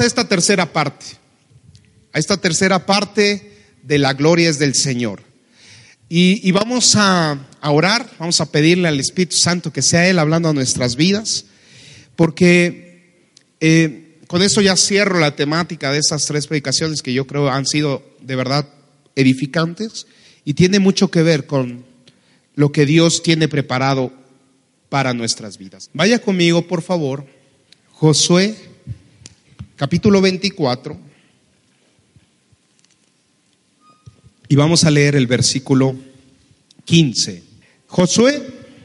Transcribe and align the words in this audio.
a 0.00 0.06
esta 0.06 0.28
tercera 0.28 0.72
parte. 0.72 1.06
A 2.12 2.18
esta 2.18 2.36
tercera 2.36 2.86
parte 2.86 3.52
de 3.82 3.98
la 3.98 4.14
gloria 4.14 4.48
es 4.48 4.58
del 4.58 4.74
Señor. 4.74 5.22
Y, 6.08 6.52
vamos 6.52 6.94
a, 6.96 7.48
orar, 7.62 8.08
vamos 8.18 8.40
a 8.40 8.46
pedirle 8.46 8.86
al 8.86 9.00
Espíritu 9.00 9.36
Santo 9.36 9.72
que 9.72 9.82
sea 9.82 10.08
Él 10.08 10.18
hablando 10.18 10.48
a 10.48 10.52
nuestras 10.52 10.94
vidas, 10.94 11.46
porque 12.14 13.24
eh, 13.58 14.20
con 14.28 14.42
eso 14.42 14.60
ya 14.60 14.76
cierro 14.76 15.18
la 15.18 15.34
temática 15.34 15.90
de 15.90 15.98
estas 15.98 16.26
tres 16.26 16.46
predicaciones 16.46 17.02
que 17.02 17.12
yo 17.12 17.26
creo 17.26 17.50
han 17.50 17.66
sido 17.66 18.02
de 18.20 18.36
verdad 18.36 18.68
edificantes 19.16 20.06
y 20.44 20.54
tiene 20.54 20.78
mucho 20.78 21.10
que 21.10 21.22
ver 21.22 21.46
con 21.46 21.84
lo 22.54 22.70
que 22.70 22.86
Dios 22.86 23.22
tiene 23.22 23.48
preparado 23.48 24.12
para 24.88 25.14
nuestras 25.14 25.58
vidas. 25.58 25.90
Vaya 25.94 26.20
conmigo, 26.20 26.68
por 26.68 26.82
favor, 26.82 27.26
Josué, 27.90 28.54
capítulo 29.76 30.20
24, 30.20 30.96
y 34.48 34.54
vamos 34.54 34.84
a 34.84 34.90
leer 34.90 35.16
el 35.16 35.26
versículo 35.26 35.96
15. 36.84 37.42
Josué, 37.88 38.40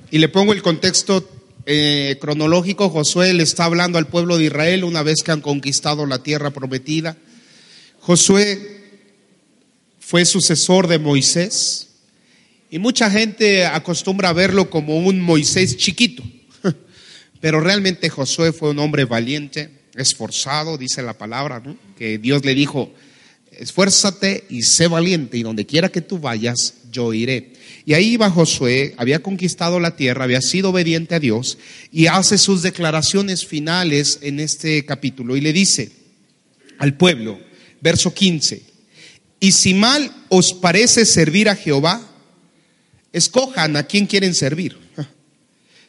y 0.10 0.18
le 0.18 0.30
pongo 0.30 0.54
el 0.54 0.64
contexto 0.64 1.30
eh, 1.68 2.18
cronológico, 2.20 2.90
Josué 2.90 3.34
le 3.34 3.44
está 3.44 3.66
hablando 3.66 4.00
al 4.00 4.08
pueblo 4.08 4.38
de 4.38 4.46
Israel 4.46 4.84
una 4.84 5.04
vez 5.04 5.18
que 5.24 5.32
han 5.32 5.42
conquistado 5.42 6.08
la 6.08 6.24
tierra 6.24 6.50
prometida. 6.50 7.18
Josué 8.00 8.80
fue 10.00 10.26
sucesor 10.26 10.88
de 10.88 10.98
Moisés 10.98 11.90
y 12.72 12.80
mucha 12.80 13.12
gente 13.12 13.66
acostumbra 13.66 14.30
a 14.30 14.34
verlo 14.34 14.72
como 14.72 14.98
un 14.98 15.22
Moisés 15.22 15.78
chiquito, 15.78 16.24
pero 17.42 17.60
realmente 17.60 18.10
Josué 18.10 18.54
fue 18.54 18.72
un 18.72 18.80
hombre 18.80 19.06
valiente, 19.06 19.79
esforzado, 20.02 20.78
dice 20.78 21.02
la 21.02 21.18
palabra, 21.18 21.62
que 21.98 22.18
Dios 22.18 22.46
le 22.46 22.56
dijo, 22.56 22.92
esfuérzate 23.52 24.46
y 24.50 24.64
sé 24.64 24.88
valiente 24.88 25.38
y 25.38 25.44
donde 25.44 25.66
quiera 25.66 25.90
que 25.90 26.02
tú 26.02 26.20
vayas, 26.20 26.76
yo 26.92 27.14
iré. 27.14 27.54
Y 27.86 27.94
ahí 27.94 28.14
iba 28.14 28.30
Josué, 28.30 28.96
había 28.98 29.22
conquistado 29.22 29.80
la 29.80 29.96
tierra, 29.96 30.24
había 30.24 30.42
sido 30.42 30.70
obediente 30.70 31.16
a 31.16 31.20
Dios 31.20 31.58
y 31.92 32.08
hace 32.08 32.38
sus 32.38 32.62
declaraciones 32.62 33.46
finales 33.46 34.20
en 34.22 34.40
este 34.40 34.86
capítulo 34.86 35.36
y 35.36 35.42
le 35.42 35.54
dice 35.54 35.92
al 36.78 36.96
pueblo, 36.96 37.40
verso 37.82 38.14
15, 38.14 38.64
y 39.40 39.52
si 39.52 39.74
mal 39.74 40.14
os 40.30 40.54
parece 40.54 41.06
servir 41.06 41.50
a 41.50 41.56
Jehová, 41.56 42.02
escojan 43.14 43.76
a 43.76 43.84
quién 43.84 44.06
quieren 44.06 44.34
servir. 44.34 44.78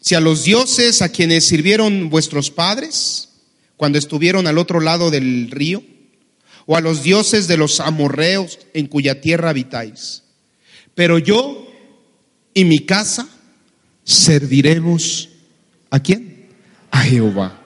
Si 0.00 0.14
a 0.14 0.20
los 0.20 0.44
dioses 0.44 1.02
a 1.02 1.10
quienes 1.10 1.44
sirvieron 1.44 2.08
vuestros 2.08 2.50
padres 2.50 3.29
cuando 3.80 3.98
estuvieron 3.98 4.46
al 4.46 4.58
otro 4.58 4.78
lado 4.80 5.10
del 5.10 5.50
río, 5.50 5.82
o 6.66 6.76
a 6.76 6.82
los 6.82 7.02
dioses 7.02 7.48
de 7.48 7.56
los 7.56 7.80
amorreos 7.80 8.58
en 8.74 8.86
cuya 8.86 9.22
tierra 9.22 9.48
habitáis. 9.48 10.22
Pero 10.94 11.18
yo 11.18 11.66
y 12.52 12.66
mi 12.66 12.80
casa 12.80 13.26
serviremos 14.04 15.30
a 15.88 15.98
quién? 15.98 16.50
A 16.90 17.00
Jehová. 17.00 17.58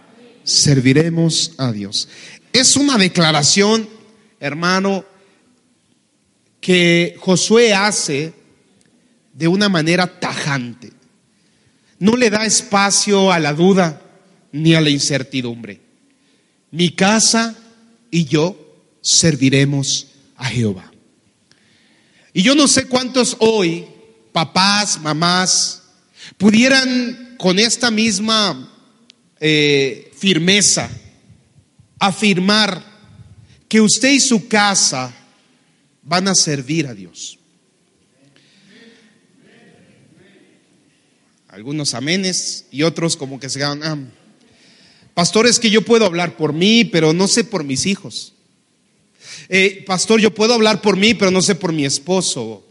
Serviremos 0.44 1.54
a 1.58 1.72
Dios. 1.72 2.08
Es 2.52 2.76
una 2.76 2.96
declaración, 2.96 3.88
hermano, 4.38 5.04
que 6.60 7.16
Josué 7.18 7.74
hace 7.74 8.32
de 9.32 9.48
una 9.48 9.68
manera 9.68 10.20
tajante. 10.20 10.92
No 11.98 12.16
le 12.16 12.30
da 12.30 12.46
espacio 12.46 13.32
a 13.32 13.40
la 13.40 13.52
duda 13.52 14.00
ni 14.52 14.76
a 14.76 14.80
la 14.80 14.90
incertidumbre. 14.90 15.83
Mi 16.74 16.90
casa 16.90 17.56
y 18.10 18.24
yo 18.24 18.56
serviremos 19.00 20.08
a 20.34 20.46
Jehová. 20.46 20.90
Y 22.32 22.42
yo 22.42 22.56
no 22.56 22.66
sé 22.66 22.88
cuántos 22.88 23.36
hoy, 23.38 23.86
papás, 24.32 25.00
mamás, 25.00 25.84
pudieran 26.36 27.36
con 27.38 27.60
esta 27.60 27.92
misma 27.92 28.72
eh, 29.38 30.10
firmeza 30.16 30.90
afirmar 32.00 32.84
que 33.68 33.80
usted 33.80 34.10
y 34.10 34.18
su 34.18 34.48
casa 34.48 35.14
van 36.02 36.26
a 36.26 36.34
servir 36.34 36.88
a 36.88 36.94
Dios. 36.94 37.38
Algunos 41.46 41.94
amenes 41.94 42.66
y 42.72 42.82
otros 42.82 43.16
como 43.16 43.38
que 43.38 43.48
se 43.48 43.62
hagan, 43.62 43.84
ah, 43.84 44.23
pastor, 45.14 45.46
es 45.46 45.58
que 45.58 45.70
yo 45.70 45.82
puedo 45.82 46.04
hablar 46.04 46.36
por 46.36 46.52
mí, 46.52 46.84
pero 46.84 47.12
no 47.12 47.28
sé 47.28 47.44
por 47.44 47.64
mis 47.64 47.86
hijos. 47.86 48.34
Eh, 49.48 49.84
pastor, 49.86 50.20
yo 50.20 50.34
puedo 50.34 50.54
hablar 50.54 50.80
por 50.80 50.96
mí, 50.96 51.14
pero 51.14 51.30
no 51.30 51.42
sé 51.42 51.54
por 51.54 51.72
mi 51.72 51.84
esposo. 51.84 52.64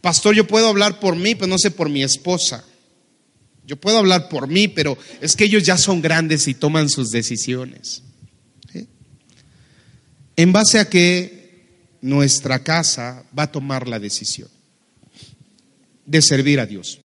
Pastor, 0.00 0.34
yo 0.34 0.46
puedo 0.46 0.68
hablar 0.68 1.00
por 1.00 1.16
mí, 1.16 1.34
pero 1.34 1.48
no 1.48 1.58
sé 1.58 1.70
por 1.70 1.88
mi 1.88 2.02
esposa. 2.02 2.64
Yo 3.66 3.76
puedo 3.76 3.98
hablar 3.98 4.28
por 4.28 4.48
mí, 4.48 4.68
pero 4.68 4.96
es 5.20 5.36
que 5.36 5.44
ellos 5.44 5.62
ya 5.62 5.76
son 5.76 6.00
grandes 6.00 6.48
y 6.48 6.54
toman 6.54 6.88
sus 6.88 7.10
decisiones. 7.10 8.02
En 10.36 10.52
base 10.52 10.78
a 10.78 10.88
que 10.88 11.96
nuestra 12.00 12.62
casa 12.62 13.24
va 13.36 13.44
a 13.44 13.52
tomar 13.52 13.88
la 13.88 13.98
decisión 13.98 14.48
de 16.06 16.22
servir 16.22 16.60
a 16.60 16.66
Dios. 16.66 17.00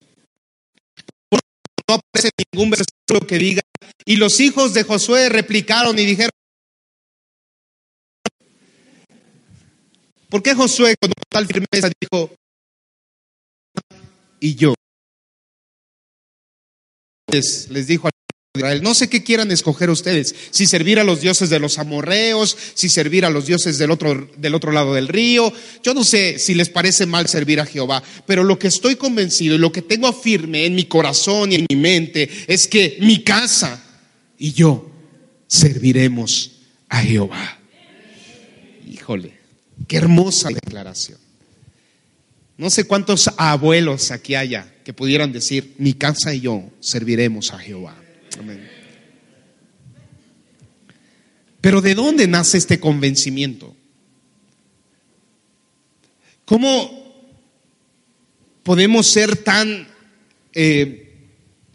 No 1.31 1.95
aparece 1.95 2.31
ningún 2.51 2.71
versículo 2.71 3.25
que 3.25 3.37
diga, 3.37 3.61
y 4.05 4.15
los 4.15 4.39
hijos 4.39 4.73
de 4.73 4.83
Josué 4.83 5.29
replicaron 5.29 5.97
y 5.99 6.05
dijeron, 6.05 6.31
¿Por 10.29 10.43
qué 10.43 10.53
Josué 10.53 10.95
con 11.01 11.11
tal 11.27 11.47
firmeza 11.47 11.89
dijo, 11.99 12.31
y 14.39 14.55
yo? 14.55 14.75
Les 17.31 17.87
dijo 17.87 18.07
a 18.07 18.11
Israel, 18.55 18.81
no 18.83 18.93
sé 18.93 19.09
qué 19.09 19.23
quieran 19.23 19.51
escoger 19.51 19.89
ustedes, 19.89 20.35
si 20.51 20.65
servir 20.65 20.99
a 20.99 21.03
los 21.03 21.21
dioses 21.21 21.49
de 21.49 21.59
los 21.59 21.79
amorreos, 21.79 22.57
si 22.73 22.89
servir 22.89 23.25
a 23.25 23.29
los 23.29 23.47
dioses 23.47 23.77
del 23.77 23.91
otro, 23.91 24.29
del 24.37 24.55
otro 24.55 24.71
lado 24.71 24.93
del 24.93 25.07
río, 25.07 25.51
yo 25.83 25.93
no 25.93 26.03
sé 26.03 26.37
si 26.39 26.53
les 26.53 26.69
parece 26.69 27.05
mal 27.05 27.27
servir 27.27 27.59
a 27.59 27.65
Jehová, 27.65 28.03
pero 28.25 28.43
lo 28.43 28.57
que 28.57 28.67
estoy 28.67 28.95
convencido 28.95 29.55
y 29.55 29.59
lo 29.59 29.71
que 29.71 29.81
tengo 29.81 30.11
firme 30.13 30.65
en 30.65 30.75
mi 30.75 30.85
corazón 30.85 31.51
y 31.51 31.55
en 31.55 31.65
mi 31.69 31.75
mente 31.75 32.29
es 32.47 32.67
que 32.67 32.97
mi 33.01 33.23
casa 33.23 33.83
y 34.39 34.53
yo 34.53 34.89
serviremos 35.47 36.51
a 36.87 37.01
Jehová. 37.01 37.59
Híjole. 38.87 39.37
Qué 39.87 39.97
hermosa 39.97 40.49
declaración. 40.49 41.19
No 42.57 42.69
sé 42.69 42.85
cuántos 42.85 43.29
abuelos 43.37 44.11
aquí 44.11 44.35
haya 44.35 44.73
que 44.83 44.93
pudieran 44.93 45.31
decir, 45.31 45.75
mi 45.77 45.93
casa 45.93 46.33
y 46.33 46.41
yo 46.41 46.69
serviremos 46.79 47.53
a 47.53 47.59
Jehová. 47.59 47.95
Pero 51.61 51.81
¿de 51.81 51.95
dónde 51.95 52.27
nace 52.27 52.57
este 52.57 52.79
convencimiento? 52.79 53.75
¿Cómo 56.45 56.99
podemos 58.63 59.07
ser 59.07 59.35
tan 59.37 59.87
eh, 60.53 61.29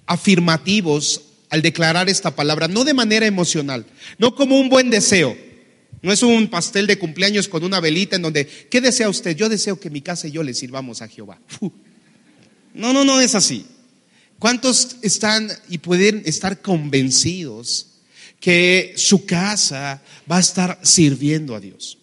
afirmativos 0.07 1.34
al 1.55 1.63
declarar 1.63 2.09
esta 2.09 2.35
palabra? 2.35 2.69
No 2.69 2.85
de 2.85 2.95
manera 2.95 3.27
emocional, 3.27 3.87
no 4.19 4.35
como 4.35 4.59
un 4.59 4.69
buen 4.69 4.91
deseo 4.91 5.37
no 6.05 6.13
es 6.13 6.23
un 6.23 6.49
pastel 6.49 6.87
de 6.87 6.99
cumpleaños 6.99 7.49
con 7.49 7.65
una 7.65 7.81
velita 7.81 8.17
en 8.17 8.21
donde, 8.23 8.47
¿qué 8.47 8.83
desea 8.83 9.09
usted? 9.09 9.35
Yo 9.35 9.49
deseo 9.49 9.81
que 9.81 9.89
mi 9.89 10.03
casa 10.03 10.29
y 10.29 10.33
yo 10.33 10.43
le 10.43 10.53
sirvamos 10.53 11.01
a 11.01 11.09
Jehová. 11.09 11.41
No, 12.75 12.93
no, 12.93 13.05
no 13.05 13.21
es 13.21 13.37
así. 13.37 13.65
¿Cuántos 14.41 14.97
están 15.01 15.49
y 15.69 15.79
pueden 15.79 16.23
estar 16.27 16.61
convencidos 16.61 17.87
que 18.41 18.95
su 18.97 19.25
casa 19.25 20.03
va 20.31 20.39
a 20.39 20.41
estar 20.41 20.81
sirviendo 20.83 21.55
a 21.55 21.61
Dios? 21.61 21.99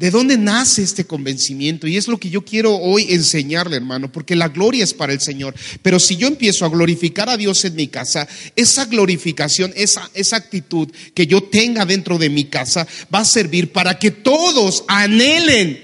¿De 0.00 0.10
dónde 0.10 0.38
nace 0.38 0.82
este 0.82 1.04
convencimiento? 1.04 1.86
Y 1.86 1.98
es 1.98 2.08
lo 2.08 2.16
que 2.16 2.30
yo 2.30 2.42
quiero 2.42 2.74
hoy 2.74 3.12
enseñarle, 3.12 3.76
hermano, 3.76 4.10
porque 4.10 4.34
la 4.34 4.48
gloria 4.48 4.82
es 4.82 4.94
para 4.94 5.12
el 5.12 5.20
Señor. 5.20 5.54
Pero 5.82 6.00
si 6.00 6.16
yo 6.16 6.26
empiezo 6.26 6.64
a 6.64 6.70
glorificar 6.70 7.28
a 7.28 7.36
Dios 7.36 7.66
en 7.66 7.74
mi 7.74 7.86
casa, 7.86 8.26
esa 8.56 8.86
glorificación, 8.86 9.74
esa, 9.76 10.10
esa 10.14 10.36
actitud 10.36 10.88
que 11.12 11.26
yo 11.26 11.42
tenga 11.42 11.84
dentro 11.84 12.16
de 12.16 12.30
mi 12.30 12.46
casa 12.46 12.88
va 13.14 13.18
a 13.18 13.24
servir 13.26 13.72
para 13.72 13.98
que 13.98 14.10
todos 14.10 14.84
anhelen 14.88 15.78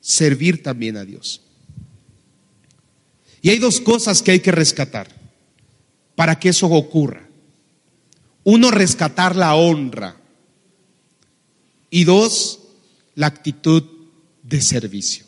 servir 0.00 0.62
también 0.62 0.96
a 0.96 1.04
Dios. 1.04 1.42
Y 3.42 3.50
hay 3.50 3.58
dos 3.58 3.82
cosas 3.82 4.22
que 4.22 4.30
hay 4.30 4.40
que 4.40 4.52
rescatar 4.52 5.06
para 6.14 6.38
que 6.40 6.48
eso 6.48 6.66
ocurra. 6.68 7.28
Uno, 8.44 8.70
rescatar 8.70 9.36
la 9.36 9.54
honra. 9.54 10.16
Y 11.90 12.04
dos, 12.04 12.60
la 13.18 13.26
actitud 13.26 13.82
de 14.44 14.60
servicio. 14.62 15.26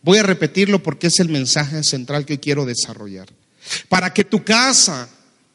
Voy 0.00 0.16
a 0.16 0.22
repetirlo 0.22 0.82
porque 0.82 1.08
es 1.08 1.20
el 1.20 1.28
mensaje 1.28 1.84
central 1.84 2.24
que 2.24 2.40
quiero 2.40 2.64
desarrollar. 2.64 3.28
Para 3.90 4.14
que 4.14 4.24
tu 4.24 4.42
casa 4.42 5.10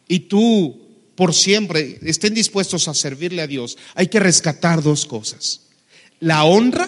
y 0.07 0.19
tú 0.19 0.79
por 1.15 1.33
siempre, 1.33 1.97
estén 2.03 2.35
dispuestos 2.35 2.87
a 2.87 2.93
servirle 2.93 3.41
a 3.41 3.47
Dios, 3.47 3.79
hay 3.95 4.09
que 4.09 4.19
rescatar 4.19 4.83
dos 4.83 5.07
cosas. 5.07 5.61
La 6.19 6.43
honra 6.43 6.87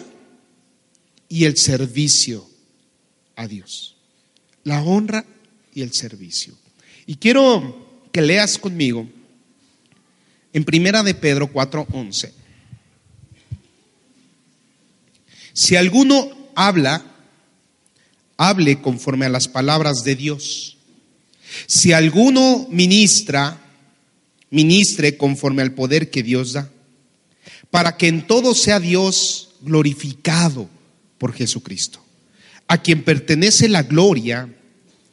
y 1.28 1.46
el 1.46 1.58
servicio 1.58 2.48
a 3.36 3.48
Dios. 3.48 3.96
La 4.64 4.84
honra 4.84 5.26
y 5.74 5.82
el 5.82 5.92
servicio. 5.92 6.54
Y 7.08 7.16
quiero 7.16 8.08
que 8.12 8.22
leas 8.22 8.60
conmigo 8.60 9.10
en 10.54 10.66
Primera 10.66 11.02
de 11.02 11.16
Pedro 11.16 11.52
4:11. 11.52 12.37
Si 15.58 15.76
alguno 15.76 16.30
habla, 16.54 17.04
hable 18.38 18.80
conforme 18.80 19.26
a 19.26 19.30
las 19.30 19.48
palabras 19.48 20.04
de 20.04 20.16
Dios. 20.16 20.78
Si 21.66 21.94
alguno 21.94 22.68
ministra, 22.70 23.60
ministre 24.52 25.18
conforme 25.18 25.64
al 25.64 25.74
poder 25.74 26.12
que 26.12 26.22
Dios 26.22 26.54
da, 26.54 26.70
para 27.72 27.98
que 27.98 28.08
en 28.08 28.28
todo 28.28 28.54
sea 28.54 28.80
Dios 28.80 29.56
glorificado 29.62 30.70
por 31.18 31.34
Jesucristo, 31.34 32.06
a 32.68 32.80
quien 32.80 33.04
pertenece 33.04 33.68
la 33.68 33.82
gloria 33.82 34.56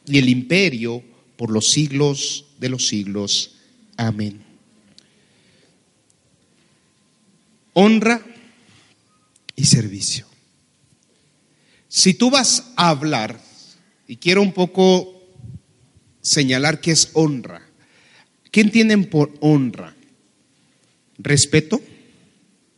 y 0.05 0.19
el 0.19 0.29
imperio 0.29 1.03
por 1.37 1.49
los 1.49 1.71
siglos 1.71 2.45
de 2.59 2.69
los 2.69 2.87
siglos. 2.87 3.55
Amén. 3.97 4.43
Honra 7.73 8.23
y 9.55 9.65
servicio. 9.65 10.34
Si 11.95 12.13
tú 12.13 12.29
vas 12.29 12.73
a 12.75 12.89
hablar, 12.89 13.39
y 14.05 14.17
quiero 14.17 14.41
un 14.41 14.51
poco 14.51 15.23
señalar 16.19 16.81
qué 16.81 16.91
es 16.91 17.11
honra, 17.13 17.61
¿qué 18.51 18.59
entienden 18.59 19.09
por 19.09 19.33
honra? 19.39 19.95
¿Respeto? 21.17 21.79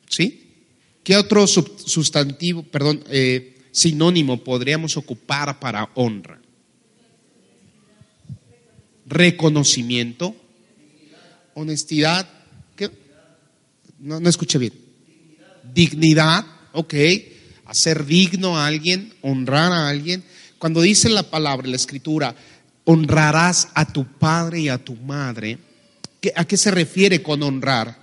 ¿Sí? 0.08 0.54
¿Qué 1.04 1.18
otro 1.18 1.48
sustantivo, 1.48 2.62
perdón, 2.62 3.04
eh, 3.10 3.58
sinónimo 3.72 4.44
podríamos 4.44 4.98
ocupar 4.98 5.60
para 5.60 5.90
honra? 5.96 6.40
Reconocimiento, 9.08 10.36
honestidad, 11.56 12.30
¿qué? 12.76 12.92
No, 13.98 14.20
no 14.20 14.30
escuché 14.30 14.60
bien. 14.60 14.74
Dignidad, 15.74 16.46
ok 16.74 16.94
hacer 17.68 18.06
digno 18.06 18.58
a 18.58 18.66
alguien, 18.66 19.14
honrar 19.22 19.72
a 19.72 19.90
alguien. 19.90 20.24
Cuando 20.58 20.82
dice 20.82 21.10
la 21.10 21.24
palabra, 21.24 21.68
la 21.68 21.76
escritura, 21.76 22.36
honrarás 22.86 23.68
a 23.74 23.86
tu 23.86 24.06
padre 24.06 24.62
y 24.62 24.70
a 24.70 24.78
tu 24.78 24.96
madre, 24.96 25.60
¿a 26.36 26.46
qué 26.46 26.58
se 26.58 26.72
refiere 26.72 27.22
con 27.22 27.44
honrar? 27.44 27.98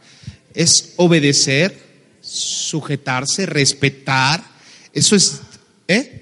Es 0.55 0.93
obedecer, 0.97 1.77
sujetarse, 2.21 3.47
respetar, 3.47 4.45
eso 4.93 5.17
es, 5.17 5.41
¿eh? 5.89 6.21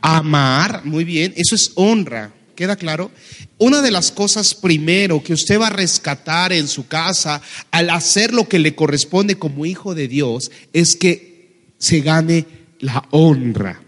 Amar, 0.00 0.84
muy 0.84 1.04
bien, 1.04 1.32
eso 1.36 1.54
es 1.54 1.72
honra, 1.74 2.32
¿queda 2.54 2.76
claro? 2.76 3.10
Una 3.58 3.82
de 3.82 3.90
las 3.90 4.12
cosas 4.12 4.54
primero 4.54 5.22
que 5.22 5.32
usted 5.32 5.58
va 5.58 5.68
a 5.68 5.70
rescatar 5.70 6.52
en 6.52 6.68
su 6.68 6.86
casa 6.86 7.40
al 7.70 7.90
hacer 7.90 8.32
lo 8.32 8.48
que 8.48 8.58
le 8.58 8.74
corresponde 8.74 9.38
como 9.38 9.66
hijo 9.66 9.94
de 9.94 10.08
Dios 10.08 10.50
es 10.72 10.94
que 10.94 11.74
se 11.78 12.00
gane 12.00 12.63
la 12.84 13.02
honra. 13.12 13.80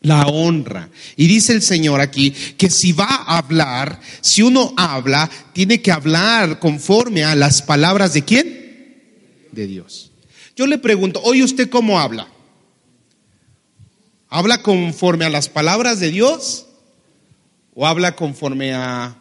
La 0.00 0.26
honra. 0.26 0.88
Y 1.16 1.26
dice 1.28 1.52
el 1.52 1.62
Señor 1.62 2.00
aquí 2.00 2.30
que 2.30 2.70
si 2.70 2.92
va 2.92 3.04
a 3.04 3.38
hablar, 3.38 4.00
si 4.20 4.42
uno 4.42 4.72
habla, 4.76 5.30
tiene 5.52 5.82
que 5.82 5.92
hablar 5.92 6.58
conforme 6.58 7.22
a 7.22 7.36
las 7.36 7.60
palabras 7.62 8.14
de 8.14 8.22
quién? 8.22 9.46
De 9.52 9.66
Dios. 9.66 10.10
Yo 10.56 10.66
le 10.66 10.78
pregunto, 10.78 11.20
¿hoy 11.22 11.42
usted 11.42 11.68
cómo 11.68 12.00
habla? 12.00 12.28
¿Habla 14.28 14.62
conforme 14.62 15.26
a 15.26 15.30
las 15.30 15.50
palabras 15.50 16.00
de 16.00 16.10
Dios? 16.10 16.66
¿O 17.74 17.86
habla 17.86 18.16
conforme 18.16 18.72
a 18.72 19.16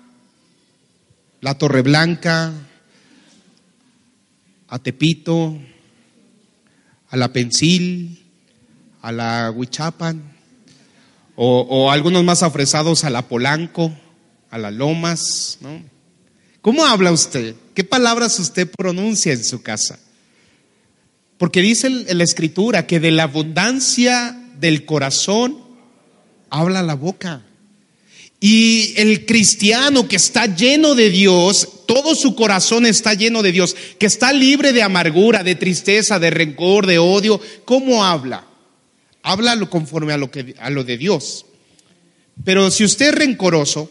la 1.41 1.57
Torre 1.57 1.81
Blanca, 1.81 2.53
a 4.69 4.79
Tepito, 4.79 5.57
a 7.09 7.17
la 7.17 7.33
Pensil, 7.33 8.20
a 9.01 9.11
la 9.11 9.51
Huichapan, 9.51 10.21
o, 11.35 11.91
algunos 11.91 12.23
más 12.23 12.43
afresados 12.43 13.03
a 13.03 13.09
la 13.09 13.27
Polanco, 13.27 13.91
a 14.51 14.57
la 14.57 14.69
Lomas, 14.69 15.57
¿no? 15.61 15.81
¿Cómo 16.61 16.85
habla 16.85 17.11
usted? 17.11 17.55
¿Qué 17.73 17.83
palabras 17.83 18.37
usted 18.37 18.69
pronuncia 18.69 19.33
en 19.33 19.43
su 19.43 19.63
casa? 19.63 19.97
Porque 21.39 21.61
dice 21.61 21.89
la 21.89 22.23
escritura 22.23 22.85
que 22.85 22.99
de 22.99 23.09
la 23.09 23.23
abundancia 23.23 24.39
del 24.59 24.85
corazón 24.85 25.57
habla 26.51 26.83
la 26.83 26.93
boca. 26.93 27.43
Y 28.39 28.93
el 28.97 29.25
cristiano 29.25 30.07
que 30.07 30.17
está 30.17 30.45
lleno 30.45 30.93
de 30.93 31.09
Dios, 31.09 31.67
todo 31.87 32.13
su 32.13 32.35
corazón 32.35 32.85
está 32.85 33.15
lleno 33.15 33.41
de 33.41 33.51
Dios, 33.51 33.75
que 33.97 34.05
está 34.05 34.31
libre 34.33 34.73
de 34.73 34.83
amargura, 34.83 35.43
de 35.43 35.55
tristeza, 35.55 36.19
de 36.19 36.29
rencor, 36.29 36.85
de 36.85 36.99
odio, 36.99 37.41
¿cómo 37.65 38.05
habla? 38.05 38.45
Háblalo 39.23 39.69
conforme 39.69 40.13
a 40.13 40.17
lo, 40.17 40.31
que, 40.31 40.55
a 40.59 40.69
lo 40.69 40.83
de 40.83 40.97
Dios. 40.97 41.45
Pero 42.43 42.71
si 42.71 42.83
usted 42.83 43.09
es 43.09 43.15
rencoroso, 43.15 43.89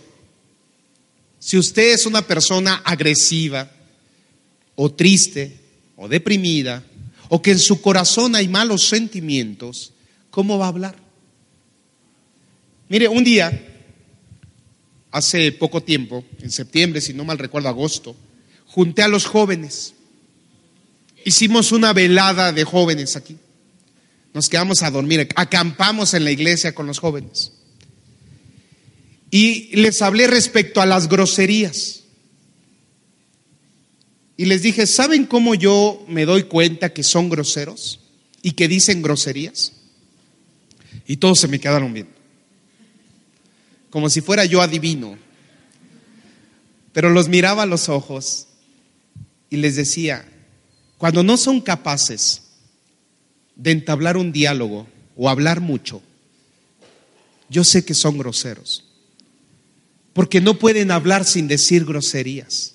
si 1.39 1.57
usted 1.59 1.95
es 1.95 2.07
una 2.07 2.23
persona 2.23 2.83
agresiva 2.85 3.71
o 4.75 4.93
triste 4.93 5.59
o 5.97 6.09
deprimida, 6.09 6.83
o 7.29 7.41
que 7.41 7.53
en 7.53 7.59
su 7.59 7.81
corazón 7.81 8.35
hay 8.35 8.49
malos 8.49 8.89
sentimientos, 8.89 9.93
¿cómo 10.31 10.59
va 10.59 10.67
a 10.67 10.69
hablar? 10.69 10.97
Mire, 12.89 13.07
un 13.07 13.23
día, 13.23 13.69
hace 15.13 15.53
poco 15.53 15.83
tiempo, 15.83 16.25
en 16.41 16.51
septiembre, 16.51 17.01
si 17.01 17.15
no 17.15 17.25
mal 17.25 17.39
recuerdo, 17.39 17.69
agosto, 17.69 18.17
junté 18.67 19.03
a 19.03 19.09
los 19.09 19.27
jóvenes. 19.27 19.95
Hicimos 21.25 21.71
una 21.71 21.93
velada 21.93 22.53
de 22.53 22.65
jóvenes 22.65 23.15
aquí. 23.15 23.37
Nos 24.33 24.49
quedamos 24.49 24.83
a 24.83 24.91
dormir, 24.91 25.29
acampamos 25.35 26.15
en 26.15 26.25
la 26.25 26.31
iglesia 26.31 26.75
con 26.75 26.87
los 26.87 26.99
jóvenes. 26.99 27.53
Y 29.31 29.75
les 29.77 30.03
hablé 30.03 30.27
respecto 30.27 30.81
a 30.81 30.87
las 30.87 31.09
groserías. 31.09 32.05
Y 34.37 34.47
les 34.47 34.63
dije, 34.63 34.87
¿saben 34.87 35.27
cómo 35.27 35.55
yo 35.55 36.05
me 36.09 36.25
doy 36.25 36.45
cuenta 36.45 36.93
que 36.93 37.03
son 37.03 37.29
groseros 37.29 38.01
y 38.43 38.53
que 38.53 38.69
dicen 38.69 39.03
groserías? 39.03 39.73
Y 41.07 41.19
todos 41.19 41.41
se 41.41 41.49
me 41.49 41.61
quedaron 41.61 41.93
viendo. 41.93 42.13
Como 43.91 44.09
si 44.09 44.21
fuera 44.21 44.45
yo 44.45 44.63
adivino. 44.63 45.19
Pero 46.93 47.11
los 47.11 47.29
miraba 47.29 47.65
a 47.65 47.67
los 47.67 47.89
ojos 47.89 48.47
y 49.51 49.57
les 49.57 49.77
decía, 49.77 50.27
cuando 50.99 51.23
no 51.23 51.37
son 51.37 51.61
capaces 51.61 52.43
de 53.61 53.73
entablar 53.73 54.17
un 54.17 54.33
diálogo 54.33 54.89
o 55.17 55.29
hablar 55.29 55.61
mucho, 55.61 56.03
yo 57.51 57.63
sé 57.63 57.85
que 57.85 57.95
son 57.95 58.17
groseros, 58.17 58.85
porque 60.15 60.41
no 60.41 60.59
pueden 60.59 60.91
hablar 60.91 61.27
sin 61.27 61.47
decir 61.47 61.85
groserías. 61.85 62.75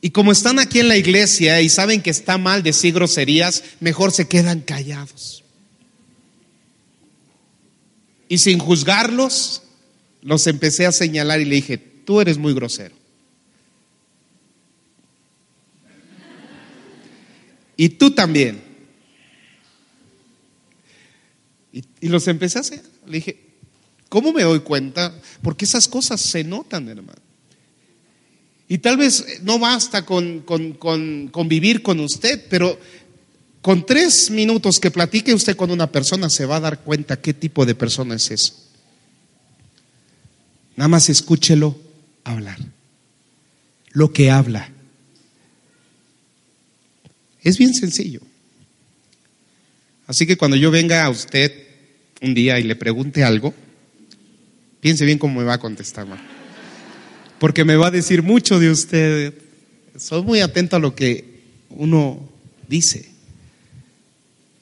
Y 0.00 0.10
como 0.10 0.32
están 0.32 0.58
aquí 0.58 0.80
en 0.80 0.88
la 0.88 0.96
iglesia 0.96 1.60
y 1.60 1.68
saben 1.68 2.00
que 2.02 2.10
está 2.10 2.38
mal 2.38 2.62
decir 2.62 2.94
groserías, 2.94 3.62
mejor 3.80 4.12
se 4.12 4.26
quedan 4.26 4.60
callados. 4.60 5.44
Y 8.28 8.38
sin 8.38 8.58
juzgarlos, 8.58 9.62
los 10.22 10.46
empecé 10.46 10.86
a 10.86 10.92
señalar 10.92 11.40
y 11.40 11.44
le 11.44 11.56
dije, 11.56 11.76
tú 11.76 12.20
eres 12.20 12.38
muy 12.38 12.54
grosero. 12.54 12.94
Y 17.76 17.90
tú 17.90 18.12
también. 18.12 18.71
Y, 21.72 22.08
los 22.08 22.28
empecé 22.28 22.58
a 22.58 22.60
hacer. 22.60 22.82
Le 23.06 23.12
dije, 23.12 23.40
¿cómo 24.08 24.32
me 24.32 24.42
doy 24.42 24.60
cuenta? 24.60 25.14
Porque 25.42 25.64
esas 25.64 25.88
cosas 25.88 26.20
se 26.20 26.44
notan, 26.44 26.88
hermano. 26.88 27.20
Y 28.68 28.78
tal 28.78 28.96
vez 28.96 29.40
no 29.42 29.58
basta 29.58 30.04
con, 30.04 30.40
con, 30.40 30.72
con, 30.74 31.28
convivir 31.28 31.82
con 31.82 32.00
usted, 32.00 32.46
pero 32.48 32.78
con 33.60 33.86
tres 33.86 34.30
minutos 34.30 34.80
que 34.80 34.90
platique 34.90 35.34
usted 35.34 35.56
con 35.56 35.70
una 35.70 35.90
persona 35.90 36.28
se 36.30 36.46
va 36.46 36.56
a 36.56 36.60
dar 36.60 36.80
cuenta 36.80 37.20
qué 37.20 37.34
tipo 37.34 37.64
de 37.64 37.74
persona 37.74 38.16
es 38.16 38.30
eso. 38.30 38.54
Nada 40.76 40.88
más 40.88 41.08
escúchelo 41.08 41.78
hablar. 42.24 42.58
Lo 43.90 44.12
que 44.12 44.30
habla. 44.30 44.70
Es 47.42 47.58
bien 47.58 47.74
sencillo. 47.74 48.20
Así 50.06 50.26
que 50.26 50.36
cuando 50.36 50.56
yo 50.56 50.70
venga 50.70 51.04
a 51.04 51.10
usted 51.10 51.61
un 52.22 52.34
día 52.34 52.58
y 52.58 52.62
le 52.62 52.76
pregunte 52.76 53.24
algo, 53.24 53.52
piense 54.80 55.04
bien 55.04 55.18
cómo 55.18 55.40
me 55.40 55.46
va 55.46 55.54
a 55.54 55.58
contestar, 55.58 56.06
porque 57.38 57.64
me 57.64 57.76
va 57.76 57.88
a 57.88 57.90
decir 57.90 58.22
mucho 58.22 58.58
de 58.58 58.70
usted. 58.70 59.34
soy 59.96 60.22
muy 60.22 60.40
atento 60.40 60.76
a 60.76 60.78
lo 60.78 60.94
que 60.94 61.42
uno 61.70 62.28
dice 62.68 63.10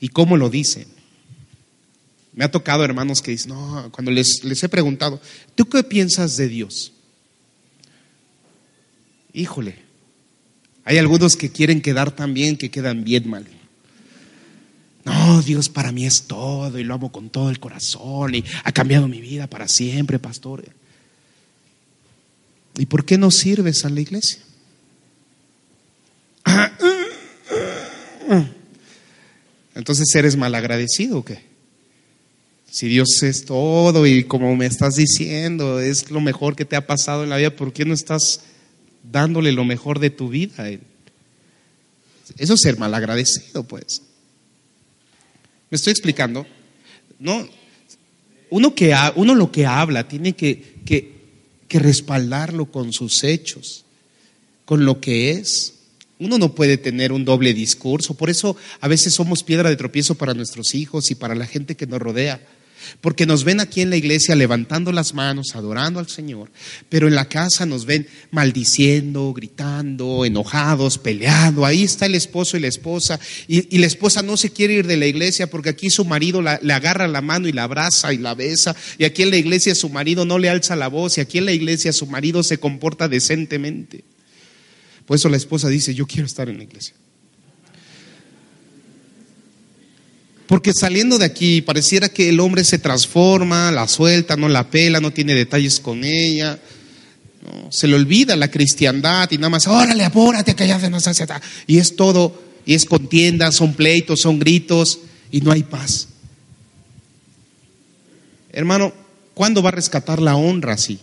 y 0.00 0.08
cómo 0.08 0.36
lo 0.36 0.48
dice. 0.48 0.86
Me 2.32 2.44
ha 2.44 2.50
tocado 2.50 2.84
hermanos 2.84 3.20
que 3.20 3.32
dicen, 3.32 3.50
no, 3.50 3.90
cuando 3.92 4.10
les, 4.10 4.42
les 4.44 4.62
he 4.62 4.68
preguntado, 4.68 5.20
¿tú 5.54 5.68
qué 5.68 5.82
piensas 5.82 6.36
de 6.36 6.48
Dios? 6.48 6.92
Híjole, 9.34 9.76
hay 10.84 10.96
algunos 10.96 11.36
que 11.36 11.50
quieren 11.50 11.82
quedar 11.82 12.10
tan 12.12 12.32
bien 12.32 12.56
que 12.56 12.70
quedan 12.70 13.04
bien 13.04 13.28
mal. 13.28 13.46
No, 15.04 15.40
Dios 15.42 15.68
para 15.68 15.92
mí 15.92 16.04
es 16.04 16.24
todo 16.24 16.78
y 16.78 16.84
lo 16.84 16.94
amo 16.94 17.10
con 17.10 17.30
todo 17.30 17.50
el 17.50 17.58
corazón 17.58 18.34
y 18.34 18.44
ha 18.64 18.72
cambiado 18.72 19.08
mi 19.08 19.20
vida 19.20 19.46
para 19.46 19.66
siempre, 19.66 20.18
pastor. 20.18 20.64
¿Y 22.76 22.86
por 22.86 23.04
qué 23.04 23.18
no 23.18 23.30
sirves 23.30 23.84
a 23.84 23.90
la 23.90 24.00
iglesia? 24.00 24.40
Entonces 29.74 30.14
eres 30.14 30.36
malagradecido 30.36 31.18
o 31.18 31.24
qué? 31.24 31.50
Si 32.70 32.86
Dios 32.86 33.22
es 33.22 33.44
todo 33.44 34.06
y 34.06 34.24
como 34.24 34.54
me 34.54 34.66
estás 34.66 34.94
diciendo, 34.94 35.80
es 35.80 36.10
lo 36.10 36.20
mejor 36.20 36.54
que 36.54 36.64
te 36.64 36.76
ha 36.76 36.86
pasado 36.86 37.24
en 37.24 37.30
la 37.30 37.38
vida, 37.38 37.56
¿por 37.56 37.72
qué 37.72 37.84
no 37.84 37.94
estás 37.94 38.42
dándole 39.02 39.50
lo 39.52 39.64
mejor 39.64 39.98
de 39.98 40.10
tu 40.10 40.28
vida? 40.28 40.68
Eso 42.38 42.54
es 42.54 42.60
ser 42.60 42.78
malagradecido, 42.78 43.64
pues. 43.64 44.02
¿Me 45.70 45.76
estoy 45.76 45.92
explicando? 45.92 46.46
No, 47.18 47.48
uno, 48.50 48.74
que, 48.74 48.94
uno 49.14 49.34
lo 49.34 49.52
que 49.52 49.66
habla 49.66 50.08
tiene 50.08 50.34
que, 50.34 50.80
que, 50.84 51.12
que 51.68 51.78
respaldarlo 51.78 52.66
con 52.66 52.92
sus 52.92 53.22
hechos, 53.22 53.84
con 54.64 54.84
lo 54.84 55.00
que 55.00 55.30
es. 55.30 55.74
Uno 56.18 56.36
no 56.36 56.54
puede 56.54 56.76
tener 56.76 57.12
un 57.12 57.24
doble 57.24 57.54
discurso, 57.54 58.14
por 58.14 58.28
eso 58.28 58.56
a 58.80 58.88
veces 58.88 59.14
somos 59.14 59.42
piedra 59.42 59.70
de 59.70 59.76
tropiezo 59.76 60.16
para 60.16 60.34
nuestros 60.34 60.74
hijos 60.74 61.10
y 61.10 61.14
para 61.14 61.34
la 61.34 61.46
gente 61.46 61.76
que 61.76 61.86
nos 61.86 62.00
rodea. 62.00 62.40
Porque 63.00 63.26
nos 63.26 63.44
ven 63.44 63.60
aquí 63.60 63.80
en 63.80 63.90
la 63.90 63.96
iglesia 63.96 64.34
levantando 64.34 64.92
las 64.92 65.14
manos, 65.14 65.54
adorando 65.54 66.00
al 66.00 66.08
Señor, 66.08 66.50
pero 66.88 67.08
en 67.08 67.14
la 67.14 67.28
casa 67.28 67.66
nos 67.66 67.86
ven 67.86 68.06
maldiciendo, 68.30 69.32
gritando, 69.32 70.24
enojados, 70.24 70.98
peleando. 70.98 71.64
Ahí 71.64 71.84
está 71.84 72.06
el 72.06 72.14
esposo 72.14 72.56
y 72.56 72.60
la 72.60 72.68
esposa. 72.68 73.18
Y, 73.48 73.78
la 73.78 73.86
esposa 73.86 74.22
no 74.22 74.36
se 74.36 74.50
quiere 74.50 74.74
ir 74.74 74.86
de 74.86 74.96
la 74.96 75.06
iglesia 75.06 75.48
porque 75.48 75.70
aquí 75.70 75.90
su 75.90 76.04
marido 76.04 76.42
le 76.42 76.72
agarra 76.72 77.08
la 77.08 77.22
mano 77.22 77.48
y 77.48 77.52
la 77.52 77.64
abraza 77.64 78.12
y 78.12 78.18
la 78.18 78.34
besa. 78.34 78.76
Y 78.98 79.04
aquí 79.04 79.22
en 79.22 79.30
la 79.30 79.36
iglesia 79.36 79.74
su 79.74 79.88
marido 79.88 80.24
no 80.24 80.38
le 80.38 80.50
alza 80.50 80.76
la 80.76 80.88
voz. 80.88 81.18
Y 81.18 81.20
aquí 81.20 81.38
en 81.38 81.46
la 81.46 81.52
iglesia 81.52 81.92
su 81.92 82.06
marido 82.06 82.42
se 82.42 82.58
comporta 82.58 83.08
decentemente. 83.08 84.04
Por 85.06 85.16
eso 85.16 85.28
la 85.28 85.36
esposa 85.36 85.68
dice, 85.68 85.94
yo 85.94 86.06
quiero 86.06 86.26
estar 86.26 86.48
en 86.48 86.58
la 86.58 86.64
iglesia. 86.64 86.94
Porque 90.50 90.72
saliendo 90.74 91.16
de 91.16 91.26
aquí 91.26 91.62
pareciera 91.62 92.08
que 92.08 92.28
el 92.28 92.40
hombre 92.40 92.64
se 92.64 92.80
transforma, 92.80 93.70
la 93.70 93.86
suelta, 93.86 94.34
no 94.34 94.48
la 94.48 94.68
pela, 94.68 94.98
no 94.98 95.12
tiene 95.12 95.32
detalles 95.32 95.78
con 95.78 96.02
ella. 96.02 96.58
Se 97.68 97.86
le 97.86 97.94
olvida 97.94 98.34
la 98.34 98.50
cristiandad 98.50 99.30
y 99.30 99.36
nada 99.36 99.50
más, 99.50 99.68
órale, 99.68 100.04
apúrate, 100.04 100.56
que 100.56 100.66
ya 100.66 100.80
se 100.80 100.90
nos 100.90 101.06
hace. 101.06 101.24
Y 101.68 101.78
es 101.78 101.94
todo, 101.94 102.42
y 102.66 102.74
es 102.74 102.84
contienda, 102.84 103.52
son 103.52 103.74
pleitos, 103.74 104.22
son 104.22 104.40
gritos 104.40 104.98
y 105.30 105.40
no 105.40 105.52
hay 105.52 105.62
paz. 105.62 106.08
Hermano, 108.50 108.92
¿cuándo 109.34 109.62
va 109.62 109.68
a 109.68 109.74
rescatar 109.74 110.20
la 110.20 110.34
honra 110.34 110.72
así? 110.72 110.98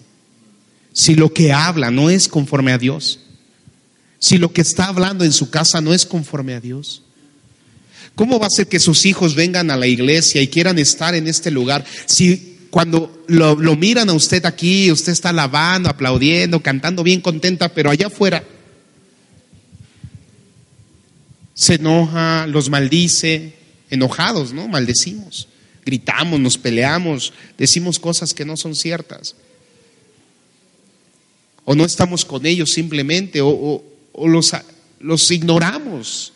Si 0.92 1.16
lo 1.16 1.32
que 1.32 1.54
habla 1.54 1.90
no 1.90 2.10
es 2.10 2.28
conforme 2.28 2.74
a 2.74 2.78
Dios. 2.78 3.22
Si 4.20 4.40
lo 4.40 4.52
que 4.52 4.60
está 4.60 4.88
hablando 4.88 5.24
en 5.24 5.32
su 5.32 5.50
casa 5.50 5.80
no 5.80 5.94
es 5.94 6.06
conforme 6.06 6.54
a 6.54 6.60
Dios. 6.60 7.04
¿Cómo 8.18 8.40
va 8.40 8.48
a 8.48 8.50
ser 8.50 8.66
que 8.66 8.80
sus 8.80 9.06
hijos 9.06 9.36
vengan 9.36 9.70
a 9.70 9.78
la 9.78 9.86
iglesia 9.86 10.42
y 10.42 10.48
quieran 10.48 10.80
estar 10.80 11.14
en 11.14 11.28
este 11.28 11.52
lugar 11.52 11.86
si 12.08 12.58
cuando 12.72 13.24
lo, 13.28 13.56
miran 13.76 14.10
a 14.10 14.14
usted 14.14 14.44
aquí, 14.48 14.92
usted 14.92 15.12
está 15.12 15.30
alabando, 15.30 15.88
aplaudiendo, 15.88 16.60
cantando 16.60 17.04
bien 17.04 17.22
contenta, 17.22 17.70
pero 17.70 17.92
allá 17.92 18.08
afuera 18.08 18.44
se 21.54 21.76
enoja, 21.76 22.48
los 22.48 22.72
maldice, 22.72 23.54
enojados, 23.92 24.52
¿no? 24.52 24.68
Maldecimos, 24.68 25.48
gritamos, 25.86 26.40
nos 26.40 26.58
peleamos, 26.58 27.34
decimos 27.56 28.00
cosas 28.00 28.34
que 28.34 28.46
no 28.46 28.58
son 28.58 28.74
ciertas. 28.74 29.36
O 31.66 31.76
no 31.76 31.86
estamos 31.86 32.26
con 32.26 32.48
ellos 32.48 32.72
simplemente, 32.72 33.42
o, 33.44 33.84
los 35.00 35.32
ignoramos. 35.32 36.34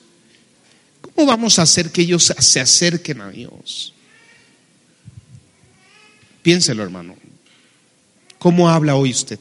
¿Cómo 1.21 1.33
vamos 1.33 1.59
a 1.59 1.61
hacer 1.61 1.91
que 1.91 2.01
ellos 2.01 2.33
se 2.39 2.59
acerquen 2.59 3.21
a 3.21 3.29
Dios? 3.29 3.93
Piénselo, 6.41 6.81
hermano. 6.81 7.15
¿Cómo 8.39 8.71
habla 8.71 8.95
hoy 8.95 9.11
usted? 9.11 9.37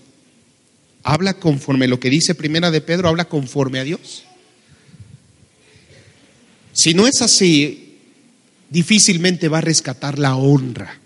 ¿Habla 1.02 1.32
conforme 1.32 1.88
lo 1.88 1.98
que 1.98 2.10
dice 2.10 2.34
Primera 2.34 2.70
de 2.70 2.82
Pedro? 2.82 3.08
¿Habla 3.08 3.30
conforme 3.30 3.78
a 3.78 3.84
Dios? 3.84 4.24
Si 6.74 6.92
no 6.92 7.06
es 7.06 7.22
así, 7.22 7.96
difícilmente 8.68 9.48
va 9.48 9.56
a 9.56 9.62
rescatar 9.62 10.18
la 10.18 10.36
honra. 10.36 11.00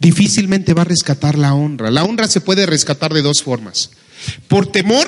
Difícilmente 0.00 0.74
va 0.74 0.82
a 0.82 0.86
rescatar 0.86 1.38
la 1.38 1.54
honra. 1.54 1.92
La 1.92 2.02
honra 2.02 2.26
se 2.26 2.40
puede 2.40 2.66
rescatar 2.66 3.14
de 3.14 3.22
dos 3.22 3.44
formas. 3.44 3.92
Por 4.48 4.66
temor 4.66 5.06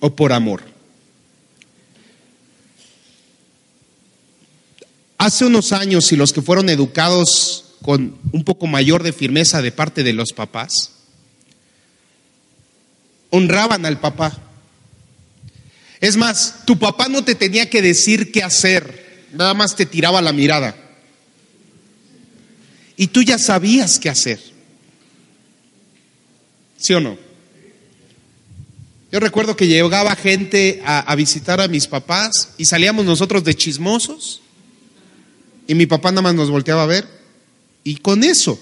o 0.00 0.16
por 0.16 0.32
amor. 0.32 0.77
Hace 5.18 5.44
unos 5.44 5.72
años, 5.72 6.12
y 6.12 6.16
los 6.16 6.32
que 6.32 6.42
fueron 6.42 6.68
educados 6.70 7.64
con 7.82 8.16
un 8.32 8.44
poco 8.44 8.68
mayor 8.68 9.02
de 9.02 9.12
firmeza 9.12 9.60
de 9.60 9.72
parte 9.72 10.04
de 10.04 10.12
los 10.12 10.32
papás, 10.32 10.92
honraban 13.30 13.84
al 13.84 13.98
papá. 13.98 14.38
Es 16.00 16.16
más, 16.16 16.64
tu 16.66 16.78
papá 16.78 17.08
no 17.08 17.24
te 17.24 17.34
tenía 17.34 17.68
que 17.68 17.82
decir 17.82 18.30
qué 18.30 18.44
hacer, 18.44 19.26
nada 19.32 19.54
más 19.54 19.74
te 19.74 19.86
tiraba 19.86 20.22
la 20.22 20.32
mirada. 20.32 20.76
Y 22.96 23.08
tú 23.08 23.22
ya 23.22 23.38
sabías 23.38 23.98
qué 23.98 24.08
hacer. 24.08 24.40
¿Sí 26.76 26.94
o 26.94 27.00
no? 27.00 27.18
Yo 29.10 29.18
recuerdo 29.18 29.56
que 29.56 29.66
llegaba 29.66 30.14
gente 30.14 30.80
a, 30.84 31.00
a 31.00 31.14
visitar 31.16 31.60
a 31.60 31.66
mis 31.66 31.88
papás 31.88 32.50
y 32.56 32.66
salíamos 32.66 33.04
nosotros 33.04 33.42
de 33.42 33.54
chismosos 33.54 34.42
y 35.68 35.74
mi 35.74 35.86
papá 35.86 36.10
nada 36.10 36.22
más 36.22 36.34
nos 36.34 36.50
volteaba 36.50 36.82
a 36.82 36.86
ver. 36.86 37.06
Y 37.84 37.96
con 37.96 38.24
eso, 38.24 38.58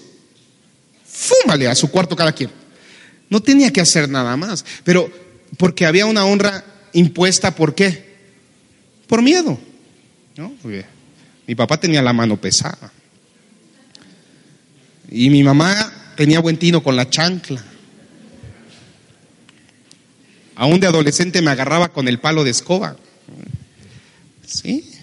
fúmale 1.05 1.67
a 1.67 1.73
su 1.73 1.89
cuarto 1.89 2.15
cada 2.15 2.33
quien. 2.33 2.51
No 3.29 3.41
tenía 3.41 3.71
que 3.71 3.81
hacer 3.81 4.09
nada 4.09 4.35
más. 4.35 4.63
Pero 4.83 5.09
porque 5.57 5.85
había 5.85 6.05
una 6.05 6.25
honra 6.25 6.65
impuesta, 6.91 7.55
¿por 7.55 7.73
qué? 7.73 8.17
Por 9.07 9.21
miedo. 9.21 9.57
¿no? 10.35 10.53
Mi 11.47 11.55
papá 11.55 11.79
tenía 11.79 12.01
la 12.01 12.11
mano 12.11 12.39
pesada. 12.39 12.91
Y 15.09 15.29
mi 15.29 15.43
mamá 15.43 16.13
tenía 16.17 16.41
buen 16.41 16.57
tino 16.57 16.83
con 16.83 16.97
la 16.97 17.09
chancla. 17.09 17.63
Aún 20.55 20.81
de 20.81 20.87
adolescente 20.87 21.41
me 21.41 21.51
agarraba 21.51 21.93
con 21.93 22.09
el 22.09 22.19
palo 22.19 22.43
de 22.43 22.49
escoba. 22.51 22.97
¿Sí? 24.45 24.96